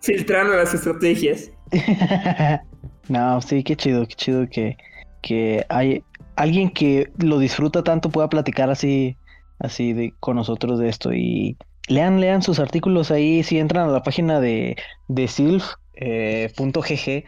[0.02, 1.52] Filtrando las estrategias.
[3.10, 4.78] no, sí, qué chido, qué chido que,
[5.22, 6.04] que hay
[6.38, 9.18] alguien que lo disfruta tanto pueda platicar así,
[9.60, 11.14] así de, con nosotros de esto.
[11.14, 11.58] Y
[11.88, 17.26] lean, lean sus artículos ahí, si entran a la página de, de silf.gg, eh,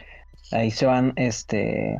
[0.51, 1.97] ahí se van, este,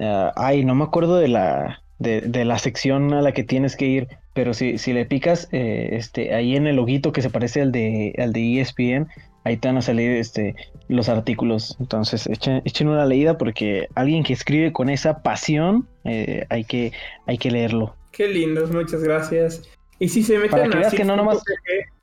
[0.00, 3.86] ah, ay, no me acuerdo de la, de, la sección a la que tienes que
[3.86, 7.62] ir, pero si, si le picas, eh, este, ahí en el loguito que se parece
[7.62, 9.08] al de, al de ESPN,
[9.44, 10.54] ahí te van a salir este,
[10.88, 11.76] los artículos.
[11.80, 16.92] Entonces, echen, echen una leída porque alguien que escribe con esa pasión, eh, hay, que,
[17.26, 17.94] hay que leerlo.
[18.12, 19.62] Qué lindos, muchas gracias.
[19.98, 21.42] Y si se meten para que veas que no nomás,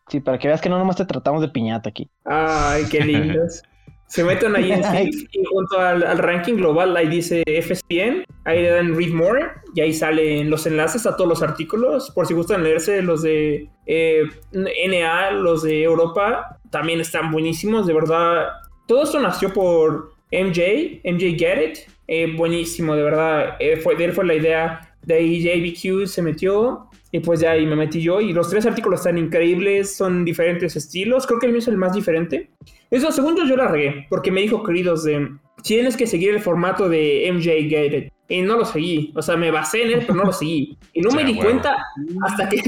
[0.10, 2.10] Sí, para que veas que no nomás te tratamos de piñata aquí.
[2.24, 3.64] Ay, qué lindos.
[4.08, 8.96] Se meten ahí en y junto al, ranking global, ahí dice FSPN, ahí le dan
[8.96, 12.10] Read More y ahí salen los enlaces a todos los artículos.
[12.12, 14.24] Por si gustan leerse los de eh,
[14.54, 18.48] NA, los de Europa, también están buenísimos, de verdad.
[18.88, 21.78] Todo esto nació por MJ, MJ Get It,
[22.08, 23.56] eh, buenísimo, de verdad.
[23.60, 27.52] Eh, fue, de él fue la idea, de ahí JBQ se metió y pues ya
[27.52, 28.22] ahí me metí yo.
[28.22, 31.26] Y los tres artículos están increíbles, son diferentes estilos.
[31.26, 32.52] Creo que el mío es el más diferente.
[32.92, 35.30] Eso, segundo, yo la regué, porque me dijo, queridos, de,
[35.64, 38.12] tienes que seguir el formato de MJ Gated.
[38.30, 39.14] Y no lo seguí.
[39.16, 40.78] O sea, me basé en él, pero no lo seguí.
[40.94, 41.78] Y no me di cuenta
[42.24, 42.62] hasta que,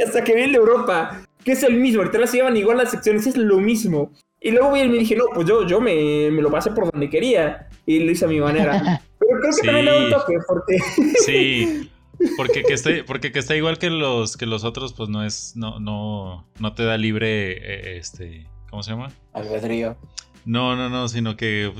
[0.04, 2.02] hasta que vi el de Europa, que es el mismo.
[2.02, 4.10] Ahorita las llevan igual las secciones, es lo mismo.
[4.40, 6.90] Y luego vi y me dije, no, pues yo, yo me, me lo pasé por
[6.90, 7.68] donde quería.
[7.86, 9.00] Y lo hice a mi manera.
[9.20, 10.76] Pero creo que también le un toque, porque.
[11.24, 11.88] Sí.
[12.36, 15.52] Porque que esté, porque que está igual que los que los otros, pues no es,
[15.54, 19.12] no, no, no te da libre, eh, este, ¿cómo se llama?
[19.34, 19.98] Albedrío.
[20.46, 21.72] No, no, no, sino que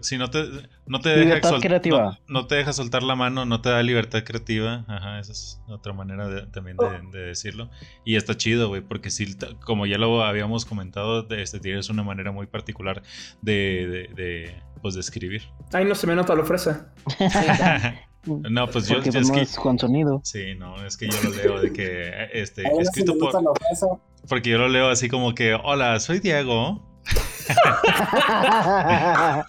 [0.00, 0.44] si no te,
[0.86, 2.20] no te deja creativa.
[2.28, 4.84] No, te deja soltar la mano, no te da libertad creativa.
[4.86, 6.76] Ajá, esa es otra manera también
[7.10, 7.70] de, decirlo.
[8.04, 12.30] Y está chido, güey, porque si, como ya lo habíamos comentado, este, tienes una manera
[12.30, 13.02] muy particular
[13.42, 15.42] de, de, pues, de escribir.
[15.72, 16.94] Ay, no se me nota la fresa.
[18.26, 20.22] No, pues yo pues, es que, con sonido.
[20.24, 23.34] Sí, no, es que yo lo leo de que este escrito por
[24.30, 26.93] porque yo lo leo así como que hola, soy Diego.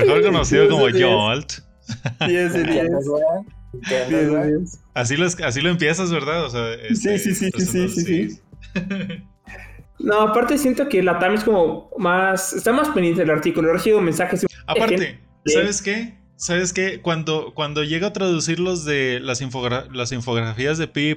[0.00, 1.52] Mejor conocido como Jolt.
[4.94, 6.44] Así lo, así lo empiezas, ¿verdad?
[6.44, 8.40] O sea, este, sí, sí, sí, sí, sí, sí,
[9.98, 12.52] No, aparte siento que la TAM es como más.
[12.52, 13.70] Está más pendiente del artículo.
[13.70, 14.46] He recibido mensajes.
[14.66, 16.18] Aparte, ¿sabes qué?
[16.36, 17.02] ¿Sabes qué?
[17.02, 19.42] Cuando, cuando llega a traducir los de las,
[19.92, 21.16] las infografías de P.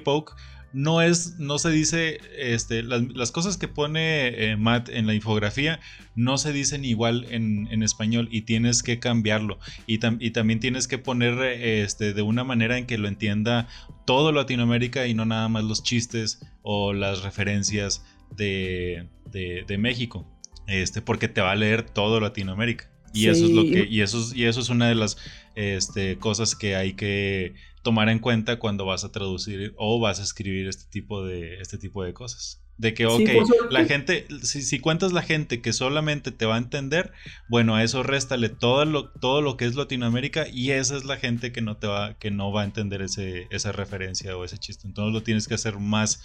[0.74, 5.80] No es, no se dice, este, las, cosas que pone eh, Matt en la infografía
[6.14, 9.58] no se dicen igual en, español y tienes que cambiarlo.
[9.86, 13.68] Y, también tienes que poner este, de una manera en que lo entienda
[14.04, 18.04] todo Latinoamérica y no nada más los chistes o las referencias
[18.36, 20.26] de, de México.
[20.66, 22.93] Este, porque te va a leer todo Latinoamérica.
[23.14, 25.16] Y eso es lo que, y eso es, y eso es una de las
[25.54, 30.24] este, cosas que hay que tomar en cuenta cuando vas a traducir o vas a
[30.24, 32.60] escribir este tipo de, este tipo de cosas.
[32.76, 33.22] De que, ok,
[33.70, 37.12] la gente, si, cuentas la gente que solamente te va a entender,
[37.48, 41.16] bueno, a eso réstale todo lo, todo lo que es Latinoamérica y esa es la
[41.16, 44.58] gente que no te va, que no va a entender ese, esa referencia o ese
[44.58, 44.88] chiste.
[44.88, 46.20] Entonces lo tienes que hacer más,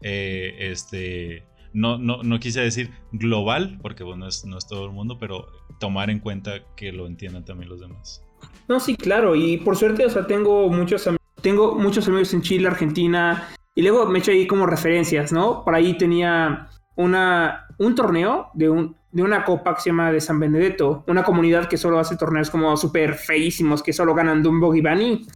[0.00, 4.92] eh, este, no, no, no quise decir global, porque bueno, es, no es todo el
[4.92, 5.46] mundo, pero
[5.82, 8.22] tomar en cuenta que lo entiendan también los demás.
[8.68, 12.68] No, sí, claro, y por suerte, o sea, tengo muchos, tengo muchos amigos en Chile,
[12.68, 15.64] Argentina, y luego me he hecho ahí como referencias, ¿no?
[15.64, 20.20] Por ahí tenía una, un torneo de, un, de una copa que se llama de
[20.20, 24.72] San Benedetto, una comunidad que solo hace torneos como súper feísimos, que solo ganan Dumbo
[24.76, 25.26] y Bani.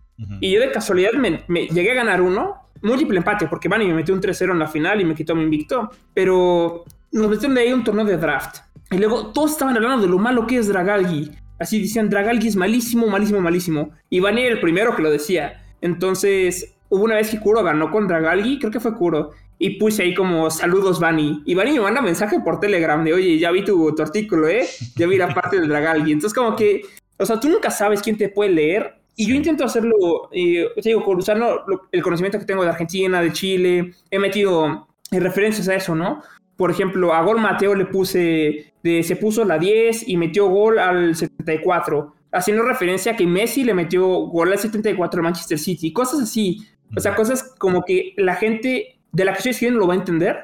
[0.40, 3.94] Y yo de casualidad me, me, llegué a ganar uno, múltiple empate, porque Bani me
[3.94, 5.90] metió un 3-0 en la final y me quitó mi invicto.
[6.14, 8.65] Pero nos metieron de ahí un torneo de draft.
[8.90, 11.30] Y luego todos estaban hablando de lo malo que es Dragalgi.
[11.58, 13.90] Así decían, Dragalgi es malísimo, malísimo, malísimo.
[14.10, 15.64] Y Bani era el primero que lo decía.
[15.80, 19.30] Entonces, hubo una vez que Kuro ganó con Dragalgi, creo que fue Kuro.
[19.58, 21.42] Y puse ahí como saludos, Bani.
[21.46, 24.66] Y Bani me manda mensaje por Telegram de, oye, ya vi tu, artículo, ¿eh?
[24.96, 26.12] Ya vi la parte del Dragalgi.
[26.12, 26.82] Entonces, como que,
[27.18, 31.02] o sea, tú nunca sabes quién te puede leer y yo intento hacerlo, eh, digo,
[31.08, 36.22] usando el conocimiento que tengo de Argentina, de Chile, he metido referencias a eso, ¿no?
[36.56, 40.78] Por ejemplo, a Gol Mateo le puse de se puso la 10 y metió gol
[40.78, 45.92] al 74, haciendo referencia a que Messi le metió gol al 74 al Manchester City,
[45.92, 46.66] cosas así.
[46.96, 49.98] O sea, cosas como que la gente de la que estoy escribiendo lo va a
[49.98, 50.36] entender.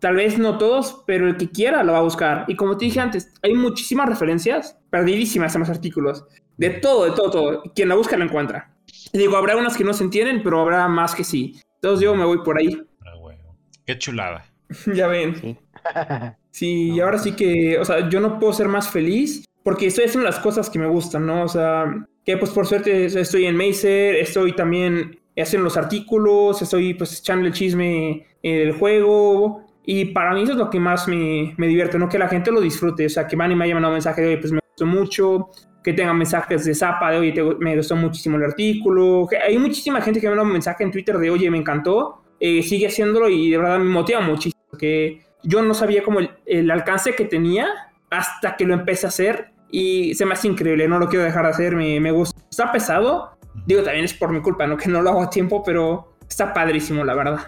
[0.00, 2.44] Tal vez no todos, pero el que quiera lo va a buscar.
[2.46, 6.24] Y como te dije antes, hay muchísimas referencias, perdidísimas en los artículos.
[6.56, 7.62] De todo, de todo, todo.
[7.74, 8.74] Quien la busca la encuentra.
[9.12, 11.60] Y digo, habrá unas que no se entienden, pero habrá más que sí.
[11.76, 12.80] Entonces yo me voy por ahí.
[13.04, 13.56] Ah, bueno.
[13.86, 14.44] Qué chulada.
[14.94, 15.34] ya ven.
[15.36, 15.56] Sí.
[16.50, 20.04] sí, y ahora sí que, o sea, yo no puedo ser más feliz porque estoy
[20.04, 21.42] haciendo las cosas que me gustan, ¿no?
[21.42, 26.94] O sea, que pues por suerte estoy en Mazer, estoy también haciendo los artículos, estoy
[26.94, 29.66] pues echando el chisme en el juego.
[29.84, 32.08] Y para mí eso es lo que más me, me divierte, ¿no?
[32.08, 34.28] Que la gente lo disfrute, o sea, que van y me hayan mandado mensaje de,
[34.28, 35.48] hoy, pues me gustó mucho,
[35.82, 39.26] que tengan mensajes de Zapa de, oye, me gustó muchísimo el artículo.
[39.28, 42.22] Que hay muchísima gente que me manda un mensaje en Twitter de, oye, me encantó,
[42.38, 44.62] eh, sigue haciéndolo y de verdad me motiva muchísimo.
[44.78, 47.68] Que yo no sabía como el, alcance que tenía
[48.10, 51.44] hasta que lo empecé a hacer y se me hace increíble, no lo quiero dejar
[51.44, 52.40] de hacer, me, me gusta.
[52.50, 54.76] Está pesado, digo, también es por mi culpa, ¿no?
[54.78, 57.38] Que no lo hago a tiempo, pero está padrísimo, la verdad.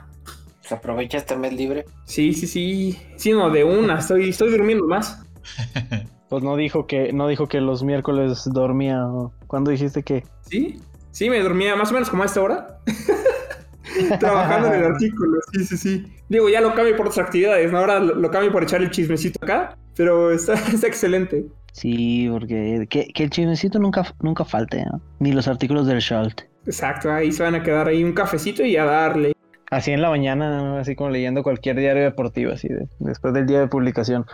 [0.61, 1.85] ¿Se aprovecha este mes libre?
[2.05, 2.98] Sí, sí, sí.
[3.16, 5.22] Sí, no, de una, estoy, estoy durmiendo más.
[6.31, 9.05] Pues no dijo que, no dijo que los miércoles dormía.
[9.48, 10.22] ¿Cuándo dijiste que?
[10.42, 12.79] Sí, sí, me dormía más o menos como a esta hora.
[14.21, 16.13] Trabajando en el artículo, sí, sí, sí.
[16.29, 17.79] Digo, ya lo cambio por otras actividades, ¿no?
[17.79, 21.47] Ahora lo, cambio por echar el chismecito acá, pero está, está excelente.
[21.73, 25.01] Sí, porque que, el chismecito nunca, nunca falte, ¿no?
[25.19, 26.43] Ni los artículos del Schalt.
[26.67, 29.33] Exacto, ahí se van a quedar ahí un cafecito y a darle.
[29.71, 33.69] Así en la mañana, así como leyendo cualquier diario deportivo, así después del día de
[33.69, 34.27] publicación.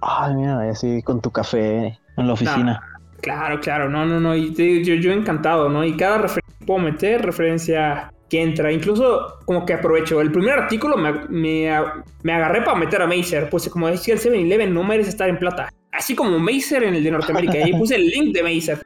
[0.00, 2.80] Ay, mira, así con tu café en la oficina.
[3.20, 4.36] claro, claro, no, no, no.
[4.36, 4.52] Y
[4.84, 5.84] yo, yo encantado, ¿no?
[5.84, 8.72] Y cada referencia puedo meter referencia que entra.
[8.72, 10.20] Incluso como que aprovecho.
[10.20, 13.48] El primer artículo me, me, agarré para meter a Mazer.
[13.50, 15.68] Puse como decía el 7-Eleven, no merece estar en plata.
[15.92, 17.66] Así como Mazer en el de Norteamérica.
[17.66, 18.82] y puse el link de Mazer.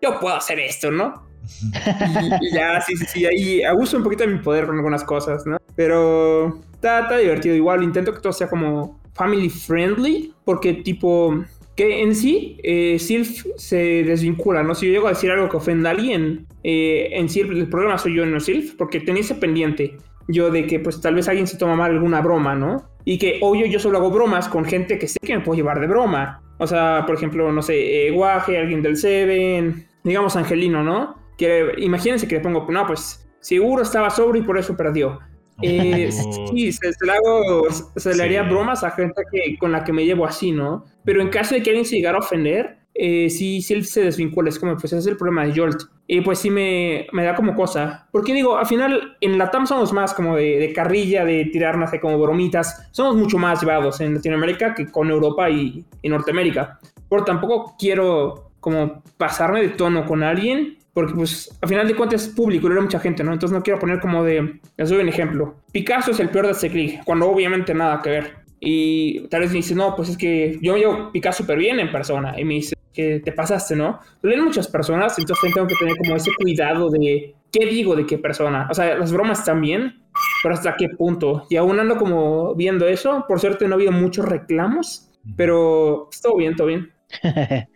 [0.00, 1.26] Yo puedo hacer esto, ¿no?
[2.40, 3.26] y, ya, sí, sí, sí.
[3.26, 5.58] Ahí abuso un poquito de mi poder con algunas cosas, ¿no?
[5.74, 7.54] Pero está, está divertido.
[7.54, 10.32] Igual intento que todo sea como family friendly.
[10.44, 11.44] Porque tipo
[11.76, 14.74] que en sí, eh, Sylph se desvincula, ¿no?
[14.74, 17.98] Si yo llego a decir algo que ofenda a alguien, eh, en Sylph el problema
[17.98, 19.96] soy yo, no Sylph, porque tenía ese pendiente
[20.28, 22.88] yo de que pues tal vez alguien se toma mal alguna broma, ¿no?
[23.04, 25.78] Y que obvio yo solo hago bromas con gente que sé que me puedo llevar
[25.78, 26.42] de broma.
[26.58, 31.14] O sea, por ejemplo, no sé, eh, Guaje, alguien del Seven, digamos Angelino, ¿no?
[31.36, 35.20] Que imagínense que le pongo, no, pues seguro estaba sobrio y por eso perdió.
[35.62, 36.10] Eh,
[36.52, 40.04] sí, se, le hago, se le haría bromas a gente que, con la que me
[40.04, 40.84] llevo así, ¿no?
[41.04, 44.02] Pero en caso de que alguien se llegara a ofender, eh, sí, sí él se
[44.02, 45.82] desvincula, es como, pues ese es el problema de Jolt.
[46.06, 48.08] Y pues sí me, me da como cosa.
[48.10, 52.00] Porque digo, al final en la TAM somos más como de, carrilla, de tirarnos de
[52.00, 52.88] como bromitas.
[52.92, 56.78] Somos mucho más llevados en Latinoamérica que con Europa y, y Norteamérica.
[57.08, 62.22] Pero tampoco quiero como pasarme de tono con alguien porque pues al final de cuentas
[62.22, 63.30] es público, lo era mucha gente, ¿no?
[63.30, 65.56] Entonces no quiero poner como de, les doy un ejemplo.
[65.70, 68.34] Picasso es el peor de este clic, cuando obviamente nada que ver.
[68.60, 71.80] Y tal vez me dice, no, pues es que yo me llevo Picasso súper bien
[71.80, 72.40] en persona.
[72.40, 74.00] Y me dice, que te pasaste, ¿no?
[74.22, 78.16] Leen muchas personas, entonces tengo que tener como ese cuidado de qué digo de qué
[78.16, 78.66] persona.
[78.70, 80.02] O sea, las bromas también,
[80.42, 81.46] pero hasta qué punto.
[81.50, 83.26] Y aún ando como viendo eso.
[83.28, 86.90] Por suerte no ha habido muchos reclamos, pero todo bien, todo bien.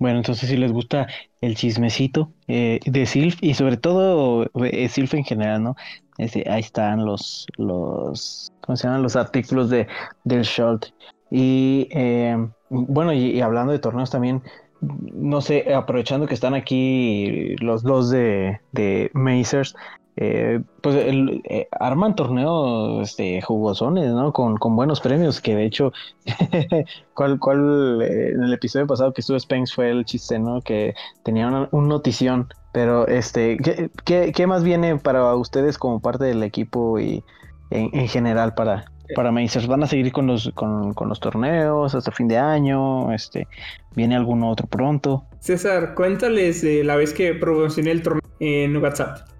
[0.00, 1.08] Bueno, entonces si les gusta
[1.42, 5.76] el chismecito eh, de Silf y sobre todo eh, en general, ¿no?
[6.16, 9.02] Este, ahí están los, los, ¿cómo se llaman?
[9.02, 9.86] Los artículos de,
[10.24, 10.86] del Schult.
[11.30, 12.34] Y eh,
[12.70, 14.42] bueno, y, hablando de torneos también,
[14.80, 19.76] no sé, aprovechando que están aquí los dos de, de Mazers,
[20.22, 24.34] eh, pues el, eh, arman torneos este, jugosones, ¿no?
[24.34, 25.94] Con, buenos premios, que de hecho,
[27.14, 30.60] ¿cuál, cuál, eh, en el episodio pasado que estuvo Spence fue el chiste, ¿no?
[30.60, 33.56] Que tenía una, notición, pero este,
[34.04, 37.24] ¿qué, ¿qué, más viene para ustedes como parte del equipo y
[37.70, 39.30] en, en general para, para?
[39.30, 43.10] ¿Van a seguir con los, con, con, los torneos hasta fin de año?
[43.10, 43.48] Este,
[43.96, 45.24] ¿Viene alguno otro pronto?
[45.38, 49.30] César, cuéntales la vez que promocioné el torneo en WhatsApp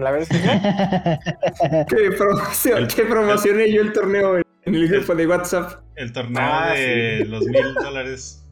[0.00, 0.38] la vez que
[3.08, 5.82] promocioné yo el torneo en el grupo de WhatsApp.
[5.96, 8.44] El torneo ah, de los mil dólares.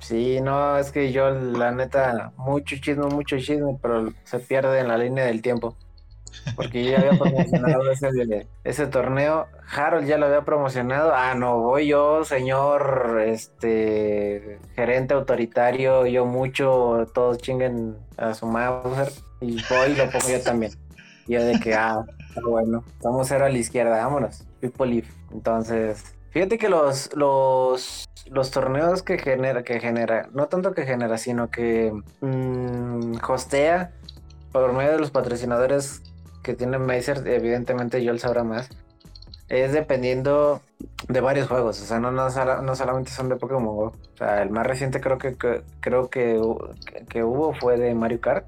[0.00, 4.88] Sí, no, es que yo, la neta, mucho chisme, mucho chisme, pero se pierde en
[4.88, 5.76] la línea del tiempo.
[6.56, 9.46] Porque yo ya había promocionado ese, ese, torneo.
[9.70, 11.12] Harold ya lo había promocionado.
[11.14, 19.12] Ah, no, voy yo, señor este gerente autoritario, yo mucho, todos chinguen a su Mauser.
[19.40, 20.72] Y voy y lo pongo yo también.
[21.26, 22.04] Y yo de que, ah,
[22.42, 24.44] bueno, vamos a ir a la izquierda, vámonos.
[24.60, 30.84] People Entonces, Fíjate que los, los, los torneos que genera, que genera, no tanto que
[30.84, 33.92] genera, sino que mmm, hostea
[34.52, 36.02] por medio de los patrocinadores
[36.48, 38.70] que tiene Mazer, evidentemente yo lo sabrá más,
[39.50, 40.62] es dependiendo
[41.06, 42.30] de varios juegos, o sea, no, no,
[42.74, 43.84] solamente son de Pokémon Go.
[43.84, 45.36] O sea, el más reciente creo que,
[45.80, 46.40] creo que,
[47.10, 48.46] que, hubo fue de Mario Kart.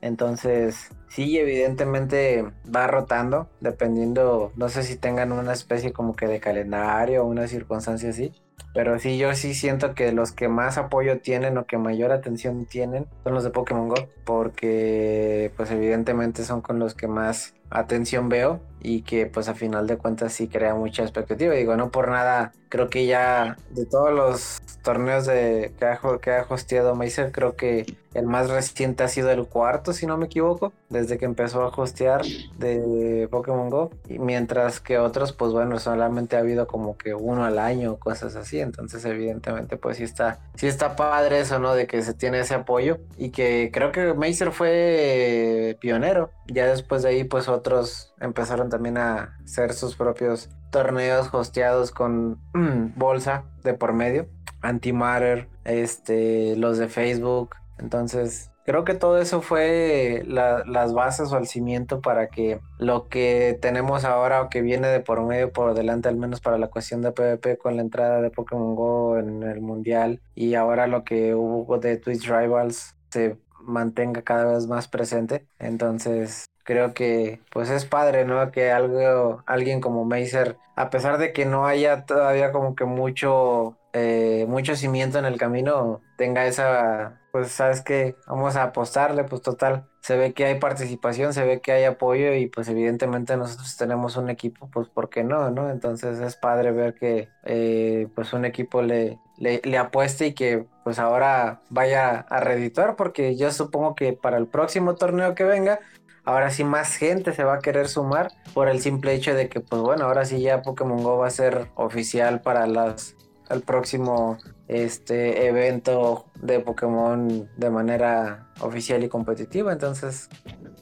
[0.00, 2.42] Entonces, sí, evidentemente
[2.74, 7.48] va rotando, dependiendo, no sé si tengan una especie como que de calendario o una
[7.48, 8.32] circunstancia así.
[8.74, 12.64] Pero sí, yo sí siento que los que más apoyo tienen o que mayor atención
[12.64, 18.28] tienen son los de Pokémon Go, porque pues evidentemente son con los que más atención
[18.28, 21.54] veo y que pues a final de cuentas sí crea mucha expectativa.
[21.54, 26.30] Digo, no por nada, creo que ya de todos los torneos de, que, ha, que
[26.32, 30.26] ha hosteado Mazer, creo que el más reciente ha sido el cuarto, si no me
[30.26, 32.22] equivoco, desde que empezó a hostear
[32.58, 33.90] de Pokémon Go.
[34.08, 38.36] Y mientras que otros, pues bueno, solamente ha habido como que uno al año, cosas
[38.36, 38.60] así.
[38.60, 41.74] Entonces, evidentemente, pues sí está, sí está padre eso, ¿no?
[41.74, 46.30] De que se tiene ese apoyo y que creo que Mazer fue pionero.
[46.48, 52.40] Ya después de ahí, pues otros empezaron también a hacer sus propios torneos hosteados con
[52.96, 54.26] bolsa de por medio,
[54.62, 57.56] antimatter, este, los de Facebook.
[57.78, 63.58] Entonces, creo que todo eso fue las bases o el cimiento para que lo que
[63.60, 67.02] tenemos ahora o que viene de por medio por delante, al menos para la cuestión
[67.02, 71.34] de PvP con la entrada de Pokémon Go en el mundial y ahora lo que
[71.34, 75.46] hubo de Twitch Rivals se mantenga cada vez más presente.
[75.58, 78.50] Entonces, creo que pues es padre, ¿no?
[78.50, 83.76] Que algo, alguien como Mazer, a pesar de que no haya todavía como que mucho,
[83.92, 89.42] eh, mucho cimiento en el camino, tenga esa, pues sabes que vamos a apostarle, pues
[89.42, 93.76] total, se ve que hay participación, se ve que hay apoyo y pues evidentemente nosotros
[93.76, 95.50] tenemos un equipo, pues ¿por qué no?
[95.50, 95.70] ¿no?
[95.70, 100.66] Entonces es padre ver que eh, pues un equipo le, le, le apueste y que
[100.84, 105.80] pues ahora vaya a reeditar porque yo supongo que para el próximo torneo que venga
[106.24, 109.60] ahora sí más gente se va a querer sumar por el simple hecho de que,
[109.60, 113.16] pues bueno, ahora sí ya Pokémon Go va a ser oficial para las
[113.52, 114.38] el próximo
[114.68, 119.72] este evento de Pokémon de manera oficial y competitiva.
[119.72, 120.28] Entonces,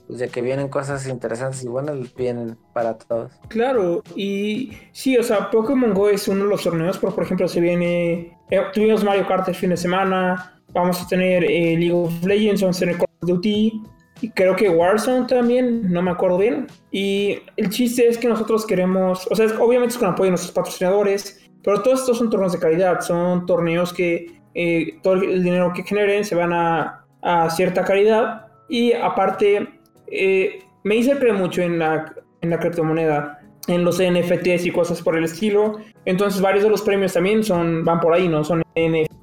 [0.07, 3.33] pues ya que vienen cosas interesantes y buenas, vienen para todos.
[3.49, 7.49] Claro, y sí, o sea, Pokémon Go es uno de los torneos, pero por ejemplo,
[7.49, 11.93] se viene, eh, tuvimos Mario Kart el fin de semana, vamos a tener eh, League
[11.93, 13.83] of Legends, vamos a tener Call of Duty,
[14.23, 16.67] y creo que Warzone también, no me acuerdo bien.
[16.91, 20.53] Y el chiste es que nosotros queremos, o sea, obviamente es con apoyo de nuestros
[20.53, 25.73] patrocinadores, pero todos estos son torneos de calidad, son torneos que eh, todo el dinero
[25.75, 28.47] que generen se van a, a cierta calidad.
[28.69, 29.69] Y aparte,
[30.07, 35.03] eh, me hice creer mucho en la, en la criptomoneda, en los NFTs y cosas
[35.03, 35.79] por el estilo.
[36.05, 38.45] Entonces varios de los premios también son, van por ahí, ¿no?
[38.45, 38.63] Son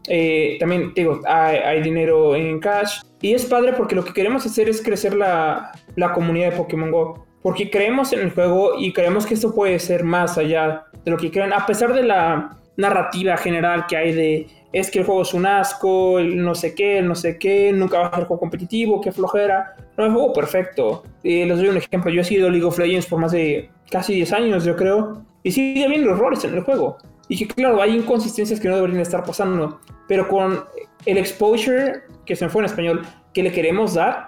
[0.10, 3.02] eh, también digo, hay, hay, dinero en cash.
[3.22, 6.92] Y es padre porque lo que queremos hacer es crecer la, la comunidad de Pokémon
[6.92, 7.26] Go.
[7.42, 11.18] Porque creemos en el juego y creemos que esto puede ser más allá de lo
[11.18, 11.54] que creen.
[11.54, 15.46] A pesar de la narrativa general que hay de es que el juego es un
[15.46, 19.00] asco, el no sé qué, el no sé qué, nunca va a ser juego competitivo,
[19.00, 19.76] qué flojera.
[19.96, 21.04] No, es juego perfecto.
[21.24, 22.12] Eh, les doy un ejemplo.
[22.12, 25.24] Yo he sido League of Legends por más de casi 10 años, yo creo.
[25.44, 26.98] Y sigue habiendo errores en el juego.
[27.30, 29.80] Y que claro, hay inconsistencias que no deberían estar pasando.
[30.10, 30.60] Pero con
[31.06, 33.02] el exposure, que se me fue en español,
[33.34, 34.28] que le queremos dar,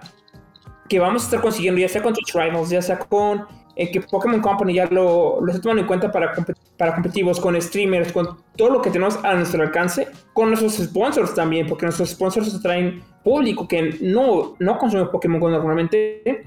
[0.88, 3.46] que vamos a estar consiguiendo, ya sea con Twitch Rivals, ya sea con
[3.80, 6.34] eh, que Pokémon Company ya lo, lo está tomando en cuenta para,
[6.78, 11.34] para competitivos, con streamers, con todo lo que tenemos a nuestro alcance, con nuestros sponsors
[11.34, 16.46] también, porque nuestros sponsors traen público que no, no consume Pokémon normalmente.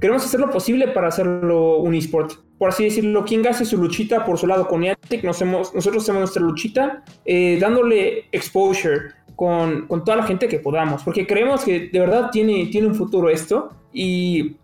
[0.00, 4.24] Queremos hacer lo posible para hacerlo un esport por así decirlo, quien hace su luchita
[4.24, 10.18] por su lado con Niantic, nosotros hacemos nuestra luchita eh, dándole exposure con, con, toda
[10.18, 14.56] la gente que podamos, porque creemos que de verdad tiene, tiene un futuro esto y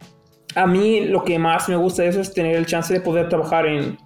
[0.55, 3.28] a mí lo que más me gusta de eso es tener el chance de poder
[3.28, 3.98] trabajar en,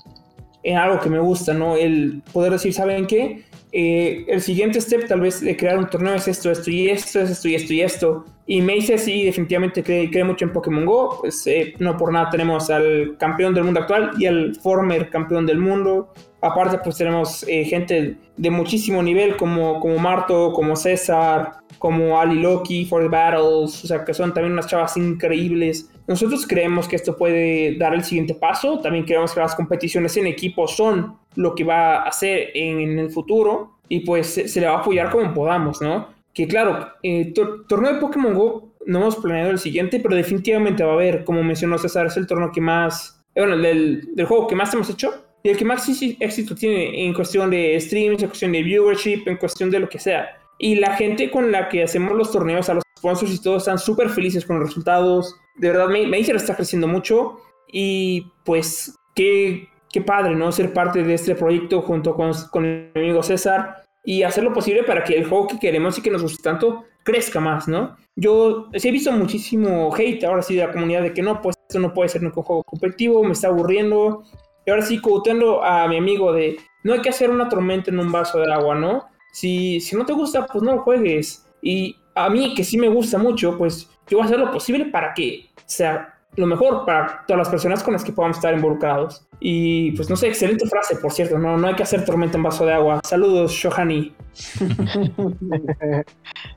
[0.63, 1.77] en algo que me gusta, ¿no?
[1.77, 3.45] El poder decir, ¿saben qué?
[3.77, 7.21] Eh, el siguiente step tal vez de crear un torneo es esto, esto y esto,
[7.21, 8.25] es esto y esto y esto.
[8.47, 11.19] Y me dice sí, definitivamente cree, cree, mucho en Pokémon Go.
[11.21, 15.45] Pues eh, no por nada tenemos al campeón del mundo actual y al former campeón
[15.45, 16.13] del mundo.
[16.41, 22.39] Aparte, pues tenemos eh, gente de muchísimo nivel como, como Marto, como César, como Ali
[22.39, 25.91] Loki, For the Battles, o sea, que son también unas chavas increíbles.
[26.07, 28.81] Nosotros creemos que esto puede dar el siguiente paso.
[28.81, 33.11] También creemos que las competiciones en equipo son lo que va a hacer en, el
[33.11, 36.09] futuro y pues se, le va a apoyar como podamos, ¿no?
[36.33, 37.33] Que claro, eh,
[37.69, 41.43] torneo de Pokémon Go no hemos planeado el siguiente, pero definitivamente va a haber, como
[41.43, 44.91] mencionó César, es el torneo que más, eh, bueno, del, del juego que más hemos
[44.91, 45.87] hecho y el que más
[46.21, 49.99] éxito tiene en cuestión de streams, en cuestión de viewership, en cuestión de lo que
[49.99, 50.39] sea.
[50.59, 53.79] Y la gente con la que hacemos los torneos, a los sponsors y todo, están
[53.79, 55.37] súper felices con los resultados.
[55.57, 57.39] De verdad, Mazer está creciendo mucho.
[57.71, 60.51] Y pues, qué, qué padre, ¿no?
[60.53, 64.85] Ser parte de este proyecto junto con, con mi amigo César y hacer lo posible
[64.85, 67.97] para que el juego que queremos y que nos guste tanto crezca más, ¿no?
[68.17, 71.57] Yo sí he visto muchísimo hate ahora sí de la comunidad de que no, pues
[71.69, 74.23] esto no puede ser nunca un juego competitivo, me está aburriendo.
[74.67, 77.99] Y ahora sí, contando a mi amigo de no hay que hacer una tormenta en
[77.99, 79.05] un vaso de agua, ¿no?
[79.33, 81.47] Si, si no te gusta, pues no lo juegues.
[81.61, 84.87] Y a mí, que sí me gusta mucho, pues yo voy a hacer lo posible
[84.87, 89.27] para que sea lo mejor para todas las personas con las que podamos estar involucrados.
[89.41, 92.43] Y pues no sé, excelente frase, por cierto, no, no hay que hacer tormenta en
[92.43, 93.01] vaso de agua.
[93.05, 94.13] Saludos, Shohani.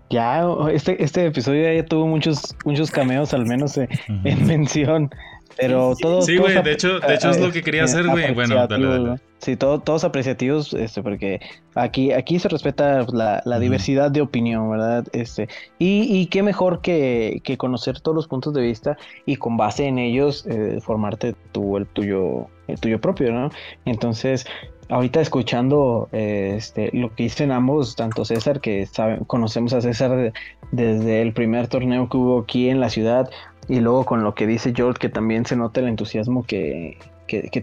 [0.09, 5.09] ya, este, este episodio ya tuvo muchos, muchos cameos, al menos en mención.
[5.57, 6.21] Pero todo.
[6.21, 8.33] Sí, güey, de hecho, de hecho es lo que quería hacer, güey.
[8.33, 9.19] Bueno, dale, dale.
[9.39, 11.39] Sí, todo, todos apreciativos, este, porque
[11.75, 15.05] aquí, aquí se respeta la, la diversidad de opinión, ¿verdad?
[15.13, 15.47] Este,
[15.77, 18.97] y, y qué mejor que, que, conocer todos los puntos de vista
[19.27, 23.51] y con base en ellos eh, formarte tú el tuyo, el tuyo propio, ¿no?
[23.85, 24.47] Entonces,
[24.89, 30.33] ahorita escuchando este, lo que dicen ambos, tanto César, que saben, conocemos a César
[30.71, 33.29] desde el primer torneo que hubo aquí en la ciudad,
[33.67, 36.97] y luego con lo que dice George, que también se nota el entusiasmo que,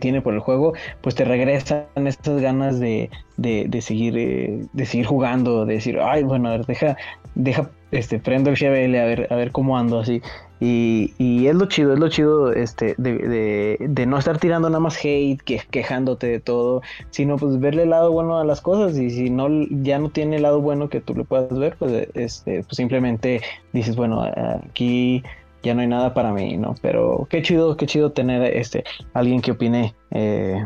[0.00, 5.06] tiene por el juego, pues te regresan estas ganas de, de, seguir eh, de seguir
[5.06, 6.98] jugando, de decir, ay, bueno, a ver, deja,
[7.34, 10.22] deja, este, prendo el GBL a ver, a ver cómo ando así.
[10.60, 14.80] Y, y es lo chido, es lo chido este, de, de, no estar tirando nada
[14.80, 16.80] más hate, que, quejándote de todo,
[17.10, 18.96] sino pues verle el lado bueno a las cosas.
[18.96, 22.08] Y si no ya no tiene el lado bueno que tú le puedas ver, pues,
[22.14, 23.40] este, pues simplemente
[23.72, 25.22] dices, bueno, aquí
[25.62, 26.74] ya no hay nada para mí, ¿no?
[26.82, 30.64] Pero qué chido, qué chido tener este alguien que opine eh,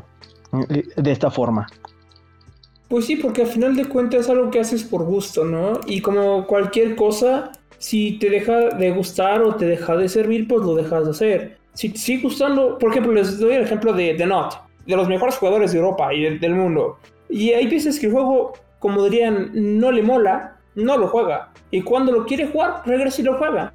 [0.96, 1.66] de esta forma.
[2.88, 5.80] Pues sí, porque al final de cuentas es algo que haces por gusto, ¿no?
[5.86, 10.64] Y como cualquier cosa, si te deja de gustar o te deja de servir, pues
[10.64, 11.58] lo dejas de hacer.
[11.74, 14.54] Si te sigue gustando, por ejemplo, les doy el ejemplo de The Not,
[14.86, 16.98] de los mejores jugadores de Europa y del mundo.
[17.28, 21.52] Y hay veces que el juego, como dirían, no le mola, no lo juega.
[21.70, 23.72] Y cuando lo quiere jugar, regresa y lo juega.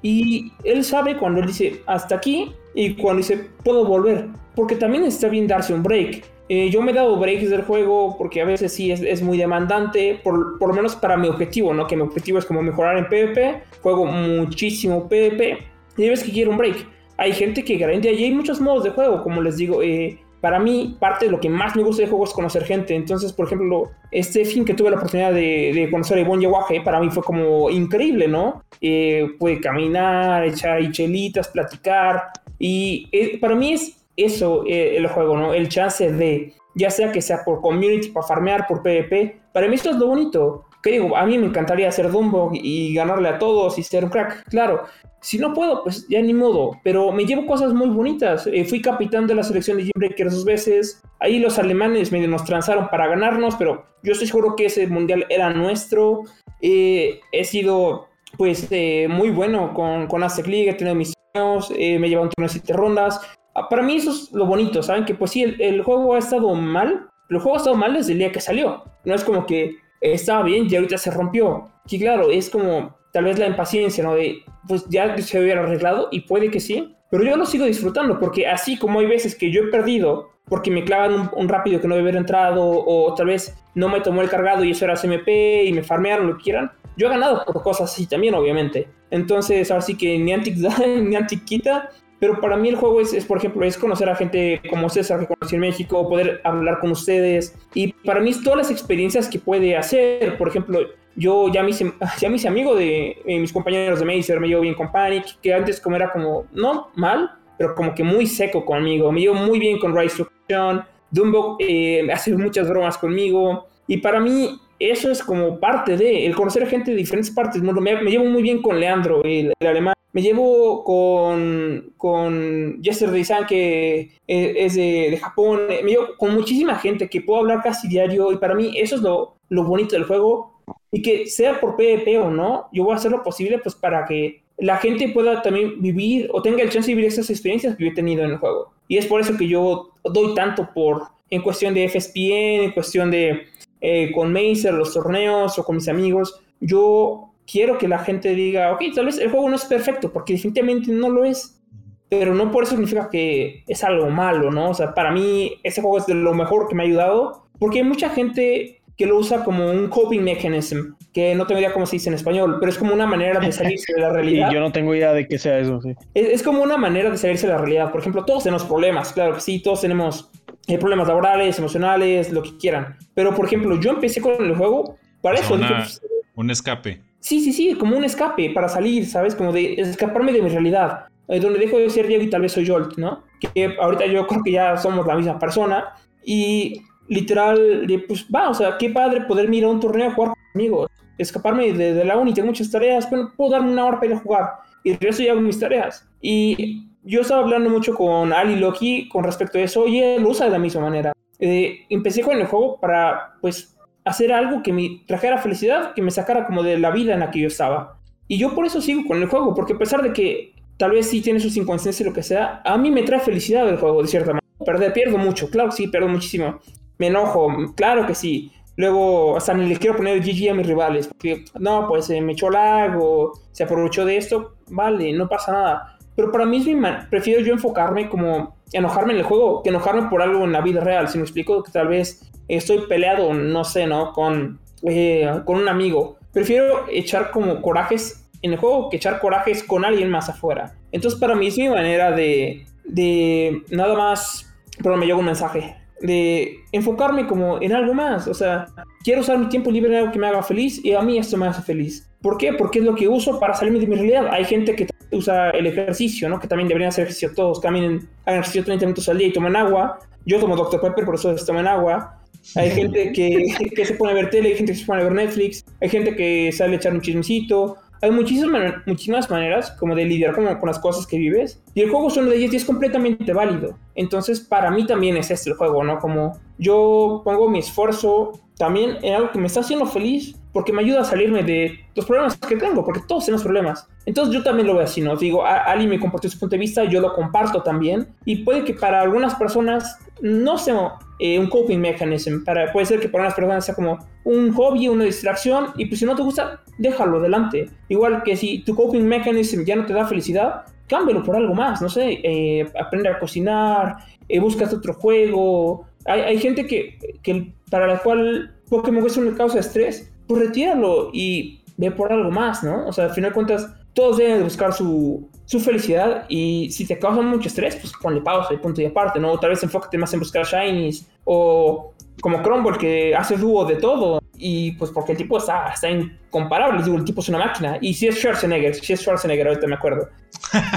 [0.00, 4.28] Y él sabe cuando él dice hasta aquí y cuando dice puedo volver.
[4.56, 6.24] Porque también está bien darse un break.
[6.48, 10.20] Eh, yo me he dado breaks del juego porque a veces sí es, muy demandante,
[10.22, 11.86] por, por lo menos para mi objetivo, ¿no?
[11.86, 13.62] Que mi objetivo es como mejorar en PvP.
[13.80, 16.86] Juego muchísimo PvP y hay veces que quiero un break.
[17.16, 19.82] Hay gente que grande y hay muchos modos de juego, como les digo.
[19.82, 22.96] Eh, para mí, parte de lo que más me gusta de juego es conocer gente.
[22.96, 26.98] Entonces, por ejemplo, este fin que tuve la oportunidad de, conocer a Ivonne Yaguaje, para
[26.98, 28.64] mí fue como increíble, ¿no?
[28.80, 32.32] Eh, pude caminar, echar chelitas, platicar.
[32.58, 35.54] Y eh, para mí es eso eh, el juego, ¿no?
[35.54, 39.40] El chance de, ya sea que sea por community, para farmear, por PvP.
[39.52, 40.64] Para mí esto es lo bonito.
[40.82, 44.10] Que digo, a mí me encantaría hacer Dumbo y ganarle a todos y ser un
[44.10, 44.82] crack, claro.
[45.20, 46.72] Si no puedo, pues ya ni modo.
[46.82, 48.48] Pero me llevo cosas muy bonitas.
[48.48, 51.00] Eh, fui capitán de la selección de Jim Breaker dos veces.
[51.20, 55.24] Ahí los alemanes medio nos transaron para ganarnos, pero yo estoy seguro que ese mundial
[55.28, 56.24] era nuestro.
[56.60, 60.70] Eh, he sido, pues, eh, muy bueno con, con Aztec League.
[60.70, 61.70] He tenido mis años.
[61.70, 63.20] me he llevado un torneo de siete rondas.
[63.54, 65.04] Ah, para mí eso es lo bonito, ¿saben?
[65.04, 67.08] Que pues sí, el, el juego ha estado mal.
[67.28, 68.84] El juego ha estado mal desde el día que salió.
[69.04, 71.70] No es como que estaba bien y ahorita se rompió.
[71.88, 74.14] Y claro, es como tal vez la impaciencia, ¿no?
[74.14, 78.18] De, pues ya se hubiera arreglado y puede que sí, pero yo lo sigo disfrutando
[78.18, 81.88] porque así como hay veces que yo he perdido porque me clavan un, rápido que
[81.88, 84.96] no debe haber entrado o tal vez no me tomó el cargado y eso era
[84.96, 85.28] CMP
[85.66, 88.88] y me farmearon lo que quieran, yo he ganado por cosas así también, obviamente.
[89.10, 91.90] Entonces, ahora sí que ni antic da ni antic quita,
[92.22, 95.18] pero para mí el juego es, es, por ejemplo, es conocer a gente como César
[95.18, 97.58] que conocí en México, poder hablar con ustedes.
[97.74, 100.38] Y para mí es todas las experiencias que puede hacer.
[100.38, 100.78] Por ejemplo,
[101.16, 104.46] yo ya me hice, ya me hice amigo de eh, mis compañeros de Mazer, me
[104.46, 108.28] llevo bien con Panic, que antes como era como, no mal, pero como que muy
[108.28, 109.10] seco conmigo.
[109.10, 113.66] Me llevo muy bien con Rise to Dumbo eh, hace muchas bromas conmigo.
[113.88, 114.60] Y para mí
[114.90, 117.80] eso es como parte de el conocer a gente de diferentes partes mundo.
[117.80, 119.94] Me, llevo muy bien con Leandro, el, alemán.
[120.12, 125.60] Me llevo con, con Yesterday San, que eh, es de, de, Japón.
[125.68, 128.32] Me llevo con muchísima gente que puedo hablar casi diario.
[128.32, 130.52] Y para mí eso es lo, lo bonito del juego
[130.90, 134.04] y que sea por PvP o no, yo voy a hacer lo posible pues para
[134.04, 137.84] que la gente pueda también vivir o tenga el chance de vivir esas experiencias que
[137.84, 138.72] yo he tenido en el juego.
[138.88, 143.10] Y es por eso que yo doy tanto por, en cuestión de FSPN, en cuestión
[143.10, 143.46] de
[143.82, 148.72] eh, con Mazer, los torneos o con mis amigos, yo quiero que la gente diga,
[148.72, 151.60] ok, tal vez el juego no es perfecto, porque definitivamente no lo es,
[152.08, 154.70] pero no por eso significa que es algo malo, ¿no?
[154.70, 157.78] O sea, para mí ese juego es de lo mejor que me ha ayudado, porque
[157.78, 161.86] hay mucha gente que lo usa como un coping mechanism, que no tengo idea cómo
[161.86, 164.50] se dice en español, pero es como una manera de salirse de la realidad.
[164.50, 165.96] y yo no tengo idea de qué sea eso, sí.
[166.14, 167.90] Es, como una manera de salirse de la realidad.
[167.90, 170.30] Por ejemplo, todos tenemos problemas, claro que sí, todos tenemos
[170.66, 172.96] eh, problemas laborales, emocionales, lo que quieran.
[173.14, 175.56] Pero, por ejemplo, yo empecé con el juego para eso.
[175.56, 176.00] Pues,
[176.34, 177.00] un escape.
[177.20, 179.34] Sí, sí, sí, como un escape para salir, ¿sabes?
[179.34, 181.06] Como de escaparme de mi realidad.
[181.28, 183.22] Eh, donde dejo de ser Diego y tal vez soy Jolt, ¿no?
[183.40, 185.94] Que ahorita yo creo que ya somos la misma persona.
[186.24, 190.30] Y literal, pues va, o sea, qué padre poder ir a un torneo a jugar
[190.30, 194.12] con amigos, escaparme de, la uni, tengo muchas tareas, pero puedo darme una hora para
[194.12, 194.50] ir a jugar
[194.84, 196.08] y regreso y hago mis tareas.
[196.20, 200.30] Y yo estaba hablando mucho con Ali Loki con respecto a eso y él lo
[200.30, 201.12] usa de la misma manera.
[201.38, 206.10] Eh, empecé con el juego para, pues, hacer algo que me trajera felicidad, que me
[206.10, 207.98] sacara como de la vida en la que yo estaba.
[208.28, 211.08] Y yo por eso sigo con el juego, porque a pesar de que tal vez
[211.08, 214.02] sí tiene sus inconsistencias y lo que sea, a mí me trae felicidad el juego,
[214.02, 214.42] de cierta manera.
[214.64, 216.60] Perder, pierdo mucho, claro que sí, pierdo muchísimo
[217.02, 218.52] me enojo, claro que sí.
[218.76, 222.32] Luego, hasta ni les quiero poner GG a mis rivales, porque no, pues se me
[222.32, 225.98] echó lag o se aprovechó de esto, vale, no pasa nada.
[226.22, 226.64] Pero para mí
[227.10, 230.80] prefiero yo enfocarme como enojarme en el juego que enojarme por algo en la vida
[230.80, 231.08] real.
[231.08, 234.12] Si me explico que tal vez estoy peleado, no sé, ¿no?
[234.12, 236.18] Con, eh, con un amigo.
[236.32, 240.76] Prefiero echar como corajes en el juego que echar corajes con alguien más afuera.
[240.92, 244.48] Entonces para mí es mi manera de, de nada más...
[244.80, 248.28] Perdón, me llegó un mensaje de enfocarme como en algo más.
[248.28, 248.66] O sea,
[249.02, 251.36] quiero usar mi tiempo libre en algo que me haga feliz y a mí esto
[251.36, 252.08] me hace feliz.
[252.22, 252.52] ¿Por qué?
[252.52, 254.28] Porque es lo que uso para salirme de mi realidad.
[254.30, 256.38] Hay gente que usa el ejercicio, ¿no?
[256.38, 257.60] Que también deberían hacer ejercicio todos.
[257.60, 259.98] Caminen, hagan ejercicio 30 minutos al día y toman agua.
[260.24, 260.80] Yo tomo Dr.
[260.80, 262.20] Pepper, por eso toman agua.
[262.54, 263.44] Hay gente que,
[263.74, 265.88] que, se pone a ver tele, hay gente que se pone a ver Netflix, hay
[265.88, 270.44] gente que sale a echar un chismecito, hay muchísimas, muchísimas maneras como de lidiar con,
[270.58, 271.62] con las cosas que vives.
[271.74, 273.78] Y el juego es uno de ellas y es completamente válido.
[273.94, 275.98] Entonces, para mí también es este el juego, ¿no?
[275.98, 280.82] Como yo pongo mi esfuerzo también en algo que me está haciendo feliz porque me
[280.82, 283.88] ayuda a salirme de los problemas que tengo, porque todos tenemos problemas.
[284.04, 285.16] Entonces yo también lo veo así, ¿no?
[285.16, 288.74] Digo, Ali me compartió su punto de vista, yo lo comparto también, y puede que
[288.74, 293.34] para algunas personas no sea eh, un coping mechanism, para, puede ser que para unas
[293.34, 297.70] personas sea como un hobby, una distracción, y pues si no te gusta, déjalo adelante.
[297.88, 301.80] Igual que si tu coping mechanism ya no te da felicidad, cámbialo por algo más,
[301.80, 303.96] no sé, eh, aprende a cocinar,
[304.28, 305.86] eh, buscas otro juego.
[306.04, 310.42] Hay, hay gente que, que, para la cual Pokémon es una causa de estrés, pues
[310.42, 312.86] retíralo y ve por algo más, ¿no?
[312.86, 316.86] O sea, al final de cuentas, todos deben de buscar su, su felicidad y si
[316.86, 319.38] te causan mucho estrés, pues ponle pausa y punto y aparte, ¿no?
[319.38, 324.20] Tal vez enfócate más en buscar shinies o como Crumble que hace dúo de todo
[324.36, 327.94] y pues porque el tipo está, está incomparable, digo, el tipo es una máquina y
[327.94, 330.08] si es Schwarzenegger, si es Schwarzenegger, ahorita me acuerdo.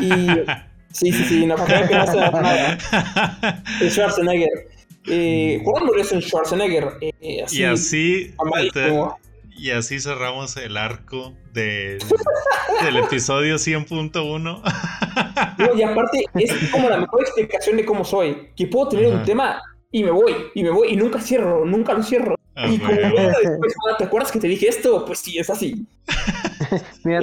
[0.02, 0.10] Y
[0.92, 2.78] sí, sí, sí, no creo que no sea nada.
[3.82, 4.68] Es Schwarzenegger.
[5.08, 6.98] Eh, Crumble es un Schwarzenegger.
[7.02, 8.34] Eh, así, y así
[9.58, 11.98] y así cerramos el arco de,
[12.84, 14.62] del episodio 100.1.
[15.78, 18.50] y aparte es como la mejor explicación de cómo soy.
[18.56, 21.94] Que puedo tener un tema y me voy, y me voy, y nunca cierro, nunca
[21.94, 22.36] lo cierro.
[22.56, 25.06] Ah, y como después, ¿te acuerdas que te dije esto?
[25.06, 25.86] Pues sí, es así.
[27.04, 27.22] Mira,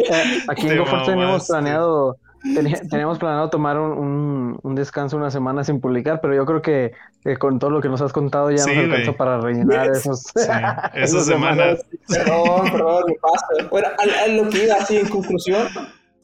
[0.48, 6.20] aquí en GoForce tenemos planeado Teníamos planeado tomar un, un, descanso una semana sin publicar,
[6.20, 6.92] pero yo creo que,
[7.38, 10.48] con todo lo que nos has contado ya nos alcanzó para rellenar esos, sí,
[10.94, 11.84] esas semanas.
[12.08, 13.68] Perdón, perdón, me pasa.
[13.70, 15.68] Bueno, a, lo que iba así en conclusión,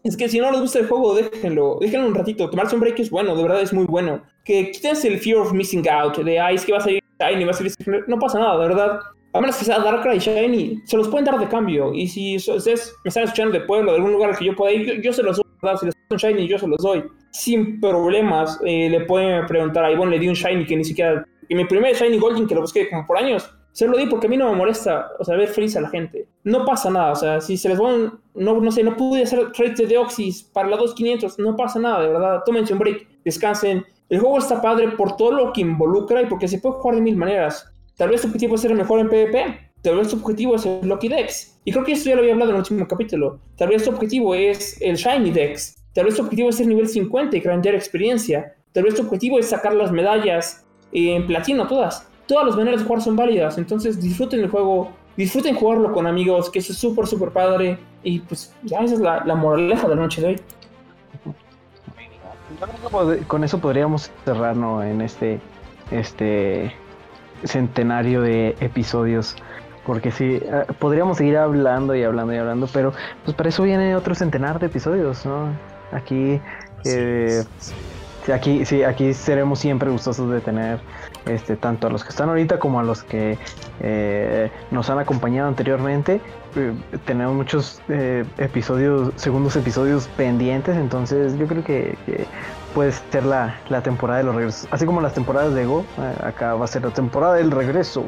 [0.04, 2.50] es que si no les gusta el juego, déjenlo, déjenlo un ratito.
[2.50, 4.22] Tomarse un break es bueno, de verdad es muy bueno.
[4.44, 7.44] Que quítense el fear of missing out, de, ay, es que va a salir Shiny,
[7.44, 7.72] va a salir...
[8.06, 9.00] No pasa nada, de verdad.
[9.32, 11.92] A menos que sea Darkrai y Shiny, se los pueden dar de cambio.
[11.92, 15.02] Y si ustedes me están escuchando de pueblo, de algún lugar que yo pueda ir,
[15.02, 15.40] yo, se los.
[15.78, 17.04] Si les un Shiny, yo se los doy.
[17.30, 21.26] Sin problemas, eh, le pueden preguntar a Ivonne, le di un Shiny que ni siquiera...
[21.48, 24.26] Y mi primer Shiny Golden, que lo busqué como por años, se lo di porque
[24.26, 26.26] a mí no me molesta, o sea, ver feliz a la gente.
[26.44, 29.52] No pasa nada, o sea, si se les van, no, no sé, no pude hacer
[29.52, 32.42] trade de Deoxys para la 2500, no pasa nada, de verdad.
[32.44, 33.84] Tómense un break, descansen.
[34.08, 37.02] El juego está padre por todo lo que involucra y porque se puede jugar de
[37.02, 37.70] mil maneras.
[37.96, 39.67] Tal vez tu objetivo es ser mejor en PvP.
[39.82, 41.58] Tal vez tu objetivo es el Lucky Dex.
[41.64, 43.38] Y creo que esto ya lo había hablado en el último capítulo.
[43.56, 45.76] Tal vez tu objetivo es el Shiny Dex.
[45.94, 48.54] Tal vez tu objetivo es ser nivel 50 y grandear experiencia.
[48.72, 52.08] Tal vez tu objetivo es sacar las medallas en platino, todas.
[52.26, 53.56] Todas las maneras de jugar son válidas.
[53.58, 54.90] Entonces disfruten el juego.
[55.16, 57.78] Disfruten jugarlo con amigos, que eso es súper, súper padre.
[58.02, 60.40] Y pues ya esa es la, la moraleja de la noche de hoy.
[63.26, 65.40] Con eso podríamos cerrarnos en este,
[65.90, 66.72] este
[67.44, 69.36] centenario de episodios.
[69.88, 72.92] Porque sí, eh, podríamos seguir hablando y hablando y hablando, pero
[73.24, 75.48] pues para eso viene otro centenar de episodios, ¿no?
[75.92, 76.40] Aquí
[76.84, 77.42] Eh,
[78.32, 80.80] aquí, sí, aquí seremos siempre gustosos de tener
[81.26, 83.38] este, tanto a los que están ahorita como a los que
[83.80, 86.20] eh, nos han acompañado anteriormente.
[86.56, 86.72] Eh,
[87.04, 91.96] tenemos muchos eh, episodios, segundos episodios pendientes, entonces yo creo que,
[92.74, 94.68] puede ser la, temporada de los regresos.
[94.70, 95.84] Así como las temporadas de Go,
[96.22, 98.04] acá va a ser la temporada del regreso,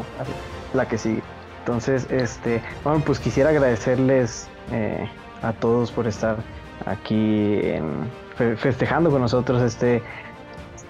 [0.74, 1.22] la que sigue.
[1.70, 4.48] Entonces, este, bueno, pues quisiera agradecerles
[5.40, 6.38] a todos por estar
[6.84, 7.60] aquí
[8.56, 10.02] festejando con nosotros este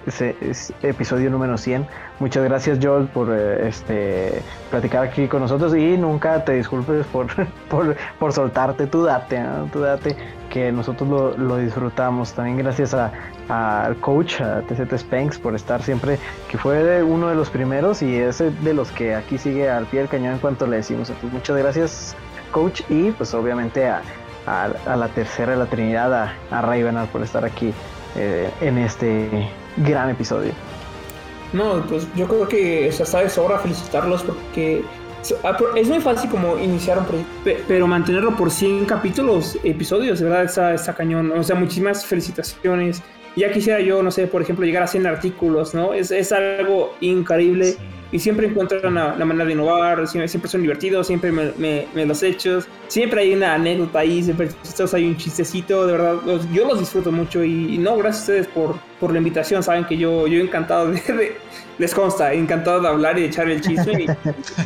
[0.05, 0.35] ese,
[0.81, 1.87] episodio número 100.
[2.19, 7.27] Muchas gracias Joel por eh, este platicar aquí con nosotros y nunca te disculpes por,
[8.19, 9.43] por, soltarte, tú date,
[9.73, 10.15] date,
[10.49, 12.33] que nosotros lo, disfrutamos.
[12.33, 16.17] También gracias al coach, a TZ Spanks, por estar siempre,
[16.49, 20.01] que fue uno de los primeros y es de los que aquí sigue al pie
[20.01, 21.11] del cañón en cuanto le decimos.
[21.31, 22.15] muchas gracias
[22.51, 24.01] coach y pues obviamente a,
[24.45, 27.73] la tercera de la Trinidad, a, a por estar aquí
[28.15, 30.51] eh, en este gran episodio.
[31.53, 34.83] No, pues yo creo que o está de sobra felicitarlos porque
[35.43, 40.25] ah, es muy fácil como iniciar un proyecto, pero mantenerlo por 100 capítulos, episodios, de
[40.25, 41.31] verdad está, está cañón.
[41.31, 43.01] O sea, muchísimas felicitaciones.
[43.35, 45.93] Ya quisiera yo, no sé, por ejemplo, llegar a 100 artículos, ¿no?
[45.93, 47.77] Es, es algo increíble
[48.11, 52.67] y siempre encuentran la, manera de innovar, siempre, son divertidos, siempre me, me, los hechos,
[52.87, 54.49] siempre hay una anécdota ahí, siempre
[54.93, 56.15] hay un chistecito, de verdad,
[56.51, 59.97] yo los disfruto mucho y, no, gracias a ustedes por, por la invitación, saben que
[59.97, 61.35] yo, yo encantado de,
[61.77, 64.05] les consta, encantado de hablar y de echar el chisme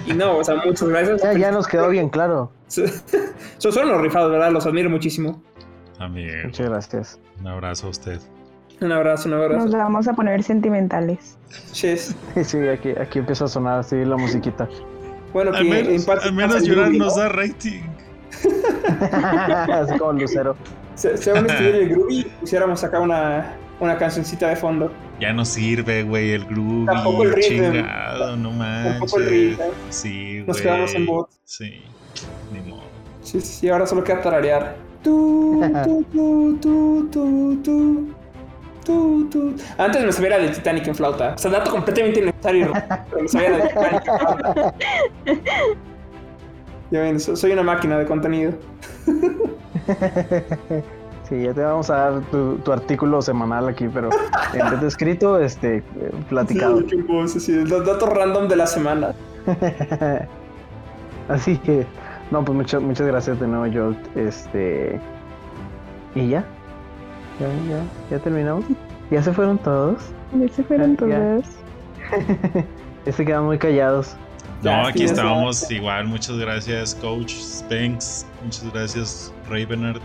[0.08, 1.22] y, no, o sea, muchas gracias.
[1.22, 2.52] Ya, ya nos quedó bien claro.
[2.68, 4.52] son, son los rifados, ¿verdad?
[4.52, 5.42] Los admiro muchísimo.
[5.98, 6.48] También.
[6.48, 7.20] Muchas gracias.
[7.40, 8.20] Un abrazo a usted.
[8.82, 9.66] Un abrazo, un abrazo.
[9.66, 11.38] Nos vamos a poner sentimentales.
[11.82, 12.16] Yes.
[12.44, 14.68] Sí, aquí, aquí empieza a sonar así la musiquita.
[15.34, 17.82] Bueno, al menos, al menos llorar nos da rating.
[19.72, 20.56] así como Lucero.
[20.96, 24.92] Se, se van a estudiar el groovy pusiéramos acá una, una cancioncita de fondo.
[25.20, 26.86] Ya no sirve, güey, el groovy.
[26.86, 29.00] Tampoco el Chingado, no manches.
[29.00, 29.66] Tampoco el ritmo.
[29.90, 30.48] Sí, güey.
[30.48, 31.30] Nos quedamos en bot.
[31.44, 31.82] Sí,
[32.54, 32.84] ni modo.
[33.22, 34.76] Sí, sí, ahora solo queda tararear.
[35.04, 38.15] Tu, tu, tu, tu,
[38.86, 39.56] tu, tu.
[39.78, 41.34] Antes me sabía de Titanic en flauta.
[41.36, 42.72] O sea, dato completamente innecesario,
[43.10, 44.74] pero me sabía de Titanic en flauta.
[46.92, 48.54] Ya ven, soy una máquina de contenido.
[51.28, 54.10] Sí, ya te vamos a dar tu, artículo semanal aquí, pero
[54.54, 55.84] en vez de escrito, este,
[56.30, 56.84] platicado.
[57.28, 59.16] Sí, sí, los datos random de la semana.
[61.28, 61.88] Así que,
[62.30, 64.16] no, pues muchas, muchas gracias de nuevo, Jolt.
[64.16, 65.00] Este,
[66.14, 66.46] y ya,
[67.40, 68.66] ya, ya, ya terminamos.
[69.12, 70.02] ¿Ya se fueron todos?
[70.34, 71.46] Ya se fueron todos.
[73.06, 74.16] ya se quedan muy callados.
[74.64, 76.08] No, aquí estábamos igual.
[76.08, 78.26] Muchas gracias, Coach Spanks.
[78.44, 80.02] Muchas gracias, Ravenard.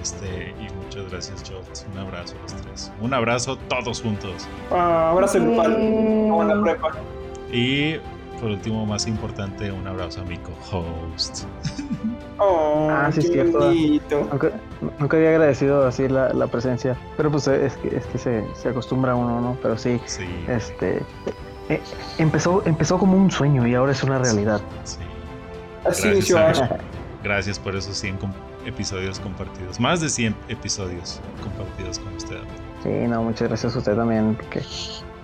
[0.00, 1.66] Este, y muchas gracias, Jolt.
[1.92, 2.92] Un abrazo a los tres.
[3.00, 4.46] Un abrazo todos juntos.
[4.70, 5.74] Ah, abrazo grupal.
[5.74, 6.92] Como la prepa.
[7.52, 7.96] Y
[8.40, 11.44] por último, más importante, un abrazo a mi co-host.
[12.38, 13.70] Oh, ah, sí, es cierto.
[14.98, 16.96] Nunca, había agradecido así la, la, presencia.
[17.16, 19.58] Pero pues es que, es que se, se, acostumbra uno, ¿no?
[19.60, 20.24] Pero sí, sí.
[20.48, 21.02] este
[21.68, 21.80] eh,
[22.18, 24.60] empezó, empezó como un sueño y ahora es una realidad.
[24.84, 24.98] Sí.
[25.84, 26.70] Así gracias,
[27.22, 28.18] gracias por esos 100
[28.66, 29.78] episodios compartidos.
[29.78, 32.40] Más de 100 episodios compartidos con usted.
[32.82, 34.62] Sí, no, muchas gracias a usted también, porque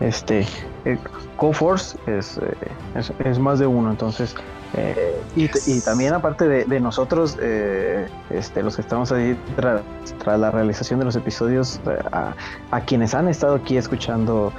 [0.01, 0.47] este
[0.85, 0.99] eh,
[1.37, 2.55] CoForce es, eh,
[2.95, 4.35] es, es, más de uno, entonces
[4.75, 9.83] eh, y, y, también aparte de, de nosotros, eh, este, los que estamos ahí tras,
[10.27, 11.81] la realización de los episodios,
[12.13, 12.35] a,
[12.71, 14.53] a, quienes han estado aquí escuchando,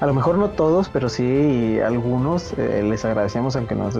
[0.00, 3.98] a lo mejor no todos, pero sí algunos, les agradecemos aunque nos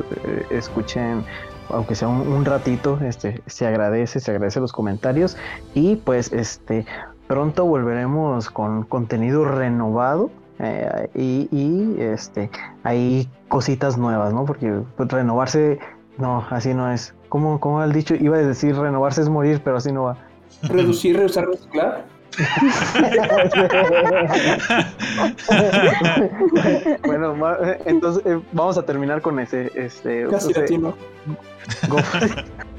[0.51, 1.25] escuchen,
[1.69, 5.37] aunque sea un, un, ratito, este, se agradece, se agradece los comentarios.
[5.75, 6.87] Y pues este
[7.27, 12.51] pronto volveremos con contenido renovado eh, y, este,
[12.83, 14.45] hay cositas nuevas, ¿no?
[14.45, 15.79] Porque pues, renovarse,
[16.19, 17.15] no, así no es.
[17.29, 18.15] ¿Cómo, ¿Cómo el dicho?
[18.15, 20.17] Iba a decir renovarse es morir, pero así no va.
[20.63, 22.05] Reducir, reusar, reciclar.
[27.07, 27.35] bueno,
[27.87, 29.73] entonces eh, vamos a terminar con ese.
[29.75, 30.95] Este, Casi latino.
[31.89, 31.97] Go,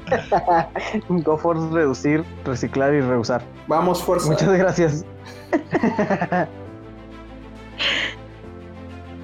[1.08, 3.42] go for reducir, reciclar y reusar.
[3.66, 4.28] Vamos, fuerza.
[4.28, 5.04] Muchas gracias.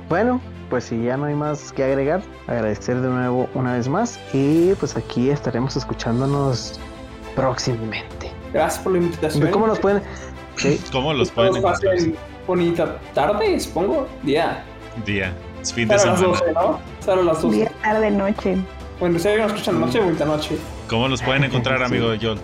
[0.08, 4.20] Bueno, pues si ya no hay más que agregar, agradecer de nuevo una vez más
[4.32, 6.78] y pues aquí estaremos escuchándonos
[7.34, 8.30] próximamente.
[8.52, 9.50] Gracias por la invitación.
[9.50, 10.02] ¿Cómo nos pueden?
[10.92, 11.96] ¿Cómo los pueden encontrar?
[12.46, 14.06] Bonita tarde, supongo.
[14.22, 14.62] Día.
[15.04, 15.32] Día.
[15.60, 16.20] Es fin de semana.
[16.20, 16.80] Las 12, ¿no?
[17.04, 17.56] Solo las 12.
[17.56, 18.56] Día, tarde, noche.
[19.00, 20.58] Bueno, si alguien nos escucha noche, bonita noche.
[20.94, 22.40] ¿Cómo los pueden encontrar, amigo de Jolt?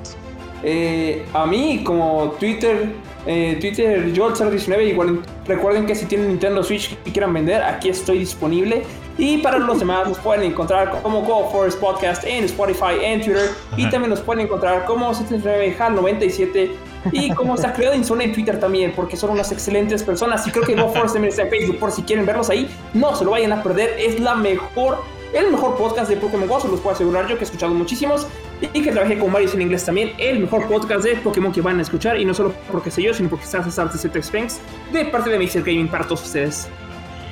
[0.65, 2.93] eh, a mí como Twitter,
[3.25, 4.89] eh, Twitter Joel019.
[4.89, 8.83] Igual recuerden que si tienen Nintendo Switch y quieran vender, aquí estoy disponible.
[9.17, 13.51] Y para los demás nos pueden encontrar como Go Forest Podcast en Spotify, en Twitter.
[13.77, 16.71] Y también nos pueden encontrar como 79 HAL97
[17.13, 20.45] y como está creado en Zona en Twitter también, porque son unas excelentes personas.
[20.49, 22.69] Y creo que Go Forest también está en Facebook por si quieren verlos ahí.
[22.95, 24.99] No se lo vayan a perder, es la mejor
[25.33, 28.27] el mejor podcast de Pokémon Go, se los puedo asegurar yo que he escuchado muchísimos
[28.61, 30.13] y que trabajé con varios en inglés también.
[30.19, 33.15] El mejor podcast de Pokémon que van a escuchar y no solo porque sé yo,
[33.15, 34.61] sino porque está César de Spanks
[34.93, 36.69] de parte de Mixer Gaming para todos ustedes.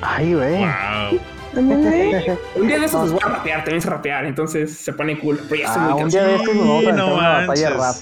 [0.01, 0.65] Ay, güey.
[2.55, 5.39] un día de esos les voy a rapear, también sé rapear, entonces se pone cool.
[5.49, 7.95] Pero ya ah, un día de estos vamos a no una batalla rap.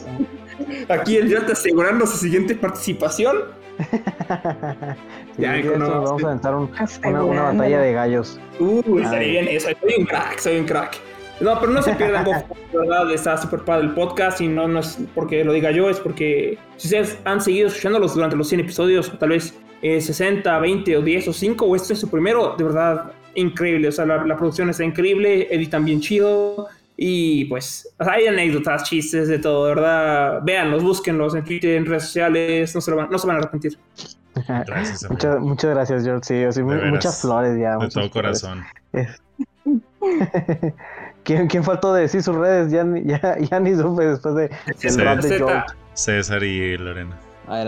[0.89, 3.37] Aquí el Yata asegurando su siguiente participación.
[5.37, 8.39] ya, vamos a aventar una, batalla de gallos.
[8.59, 9.69] Uh, estaría bien eso.
[9.81, 10.97] Soy un crack, soy un crack.
[11.39, 12.25] No, pero no se pierdan,
[12.73, 15.99] verdad, está súper padre el podcast y no, no es porque lo diga yo, es
[15.99, 20.61] porque si ustedes han seguido escuchándolos durante los 100 episodios, o tal vez 60, eh,
[20.61, 23.87] 20 o 10 o 5, o este es su primero, de verdad, increíble.
[23.87, 26.67] O sea, la, producción está increíble, editan bien chido.
[26.99, 30.41] Y pues hay anécdotas, chistes, de todo, verdad.
[30.43, 33.77] Véanlos, búsquenlos en Twitter, en redes sociales, no se, van, no se van a arrepentir.
[34.65, 36.51] Gracias, muchas, muchas gracias, George.
[36.51, 37.77] Sí, muchas flores ya.
[37.77, 38.63] De todo corazón.
[41.23, 42.71] ¿Quién, ¿Quién, faltó de decir sus redes?
[42.71, 45.65] Ya, ya, ya ni supe después de, César, de George.
[45.93, 47.17] César y Lorena.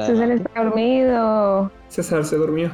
[0.05, 1.71] César está dormido.
[1.87, 2.71] César se durmió.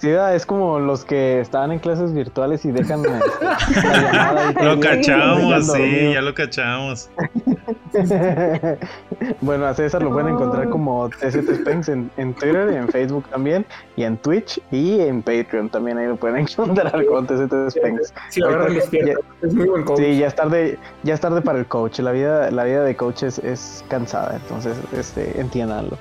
[0.00, 4.54] Sí, es como los que estaban en clases virtuales y dejan la llamada.
[4.60, 7.10] Y lo cachamos, sí, ya lo cachamos.
[9.40, 13.66] bueno, a César lo pueden encontrar como TCT Spanks en, en, Twitter, en Facebook también,
[13.96, 18.14] y en Twitch y en Patreon también ahí lo pueden encontrar con TCT Spanks.
[18.28, 19.98] Sí, la verdad es, ya, es muy buen coach.
[19.98, 21.98] Sí, ya es tarde, ya es tarde para el coach.
[21.98, 25.98] La vida, la vida de coach es, es cansada, entonces este, entiéndanlo.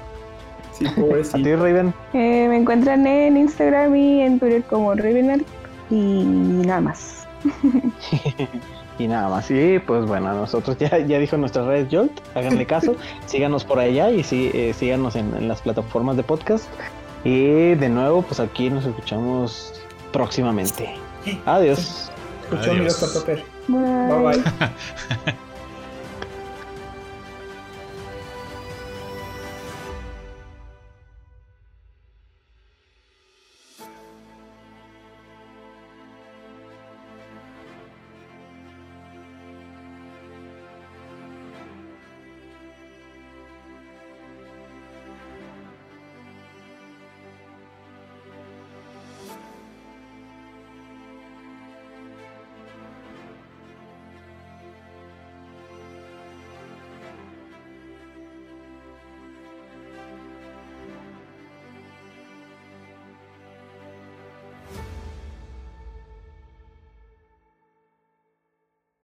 [0.78, 1.94] Sí, ¿A ti, Raven?
[2.14, 5.44] Eh, me encuentran en Instagram y en Twitter como Ravenart
[5.90, 7.28] y nada más.
[9.00, 9.50] y nada más.
[9.50, 14.12] Y pues bueno, nosotros ya, ya dijo nuestras redes Jolt, háganle caso, síganos por allá
[14.12, 16.66] y sí, eh, síganos en, las plataformas de podcast.
[17.24, 19.74] Y de nuevo, pues aquí nos escuchamos
[20.14, 20.96] próximamente.
[21.46, 22.12] Adiós.
[22.52, 23.26] Adiós.
[23.68, 25.34] Bye bye.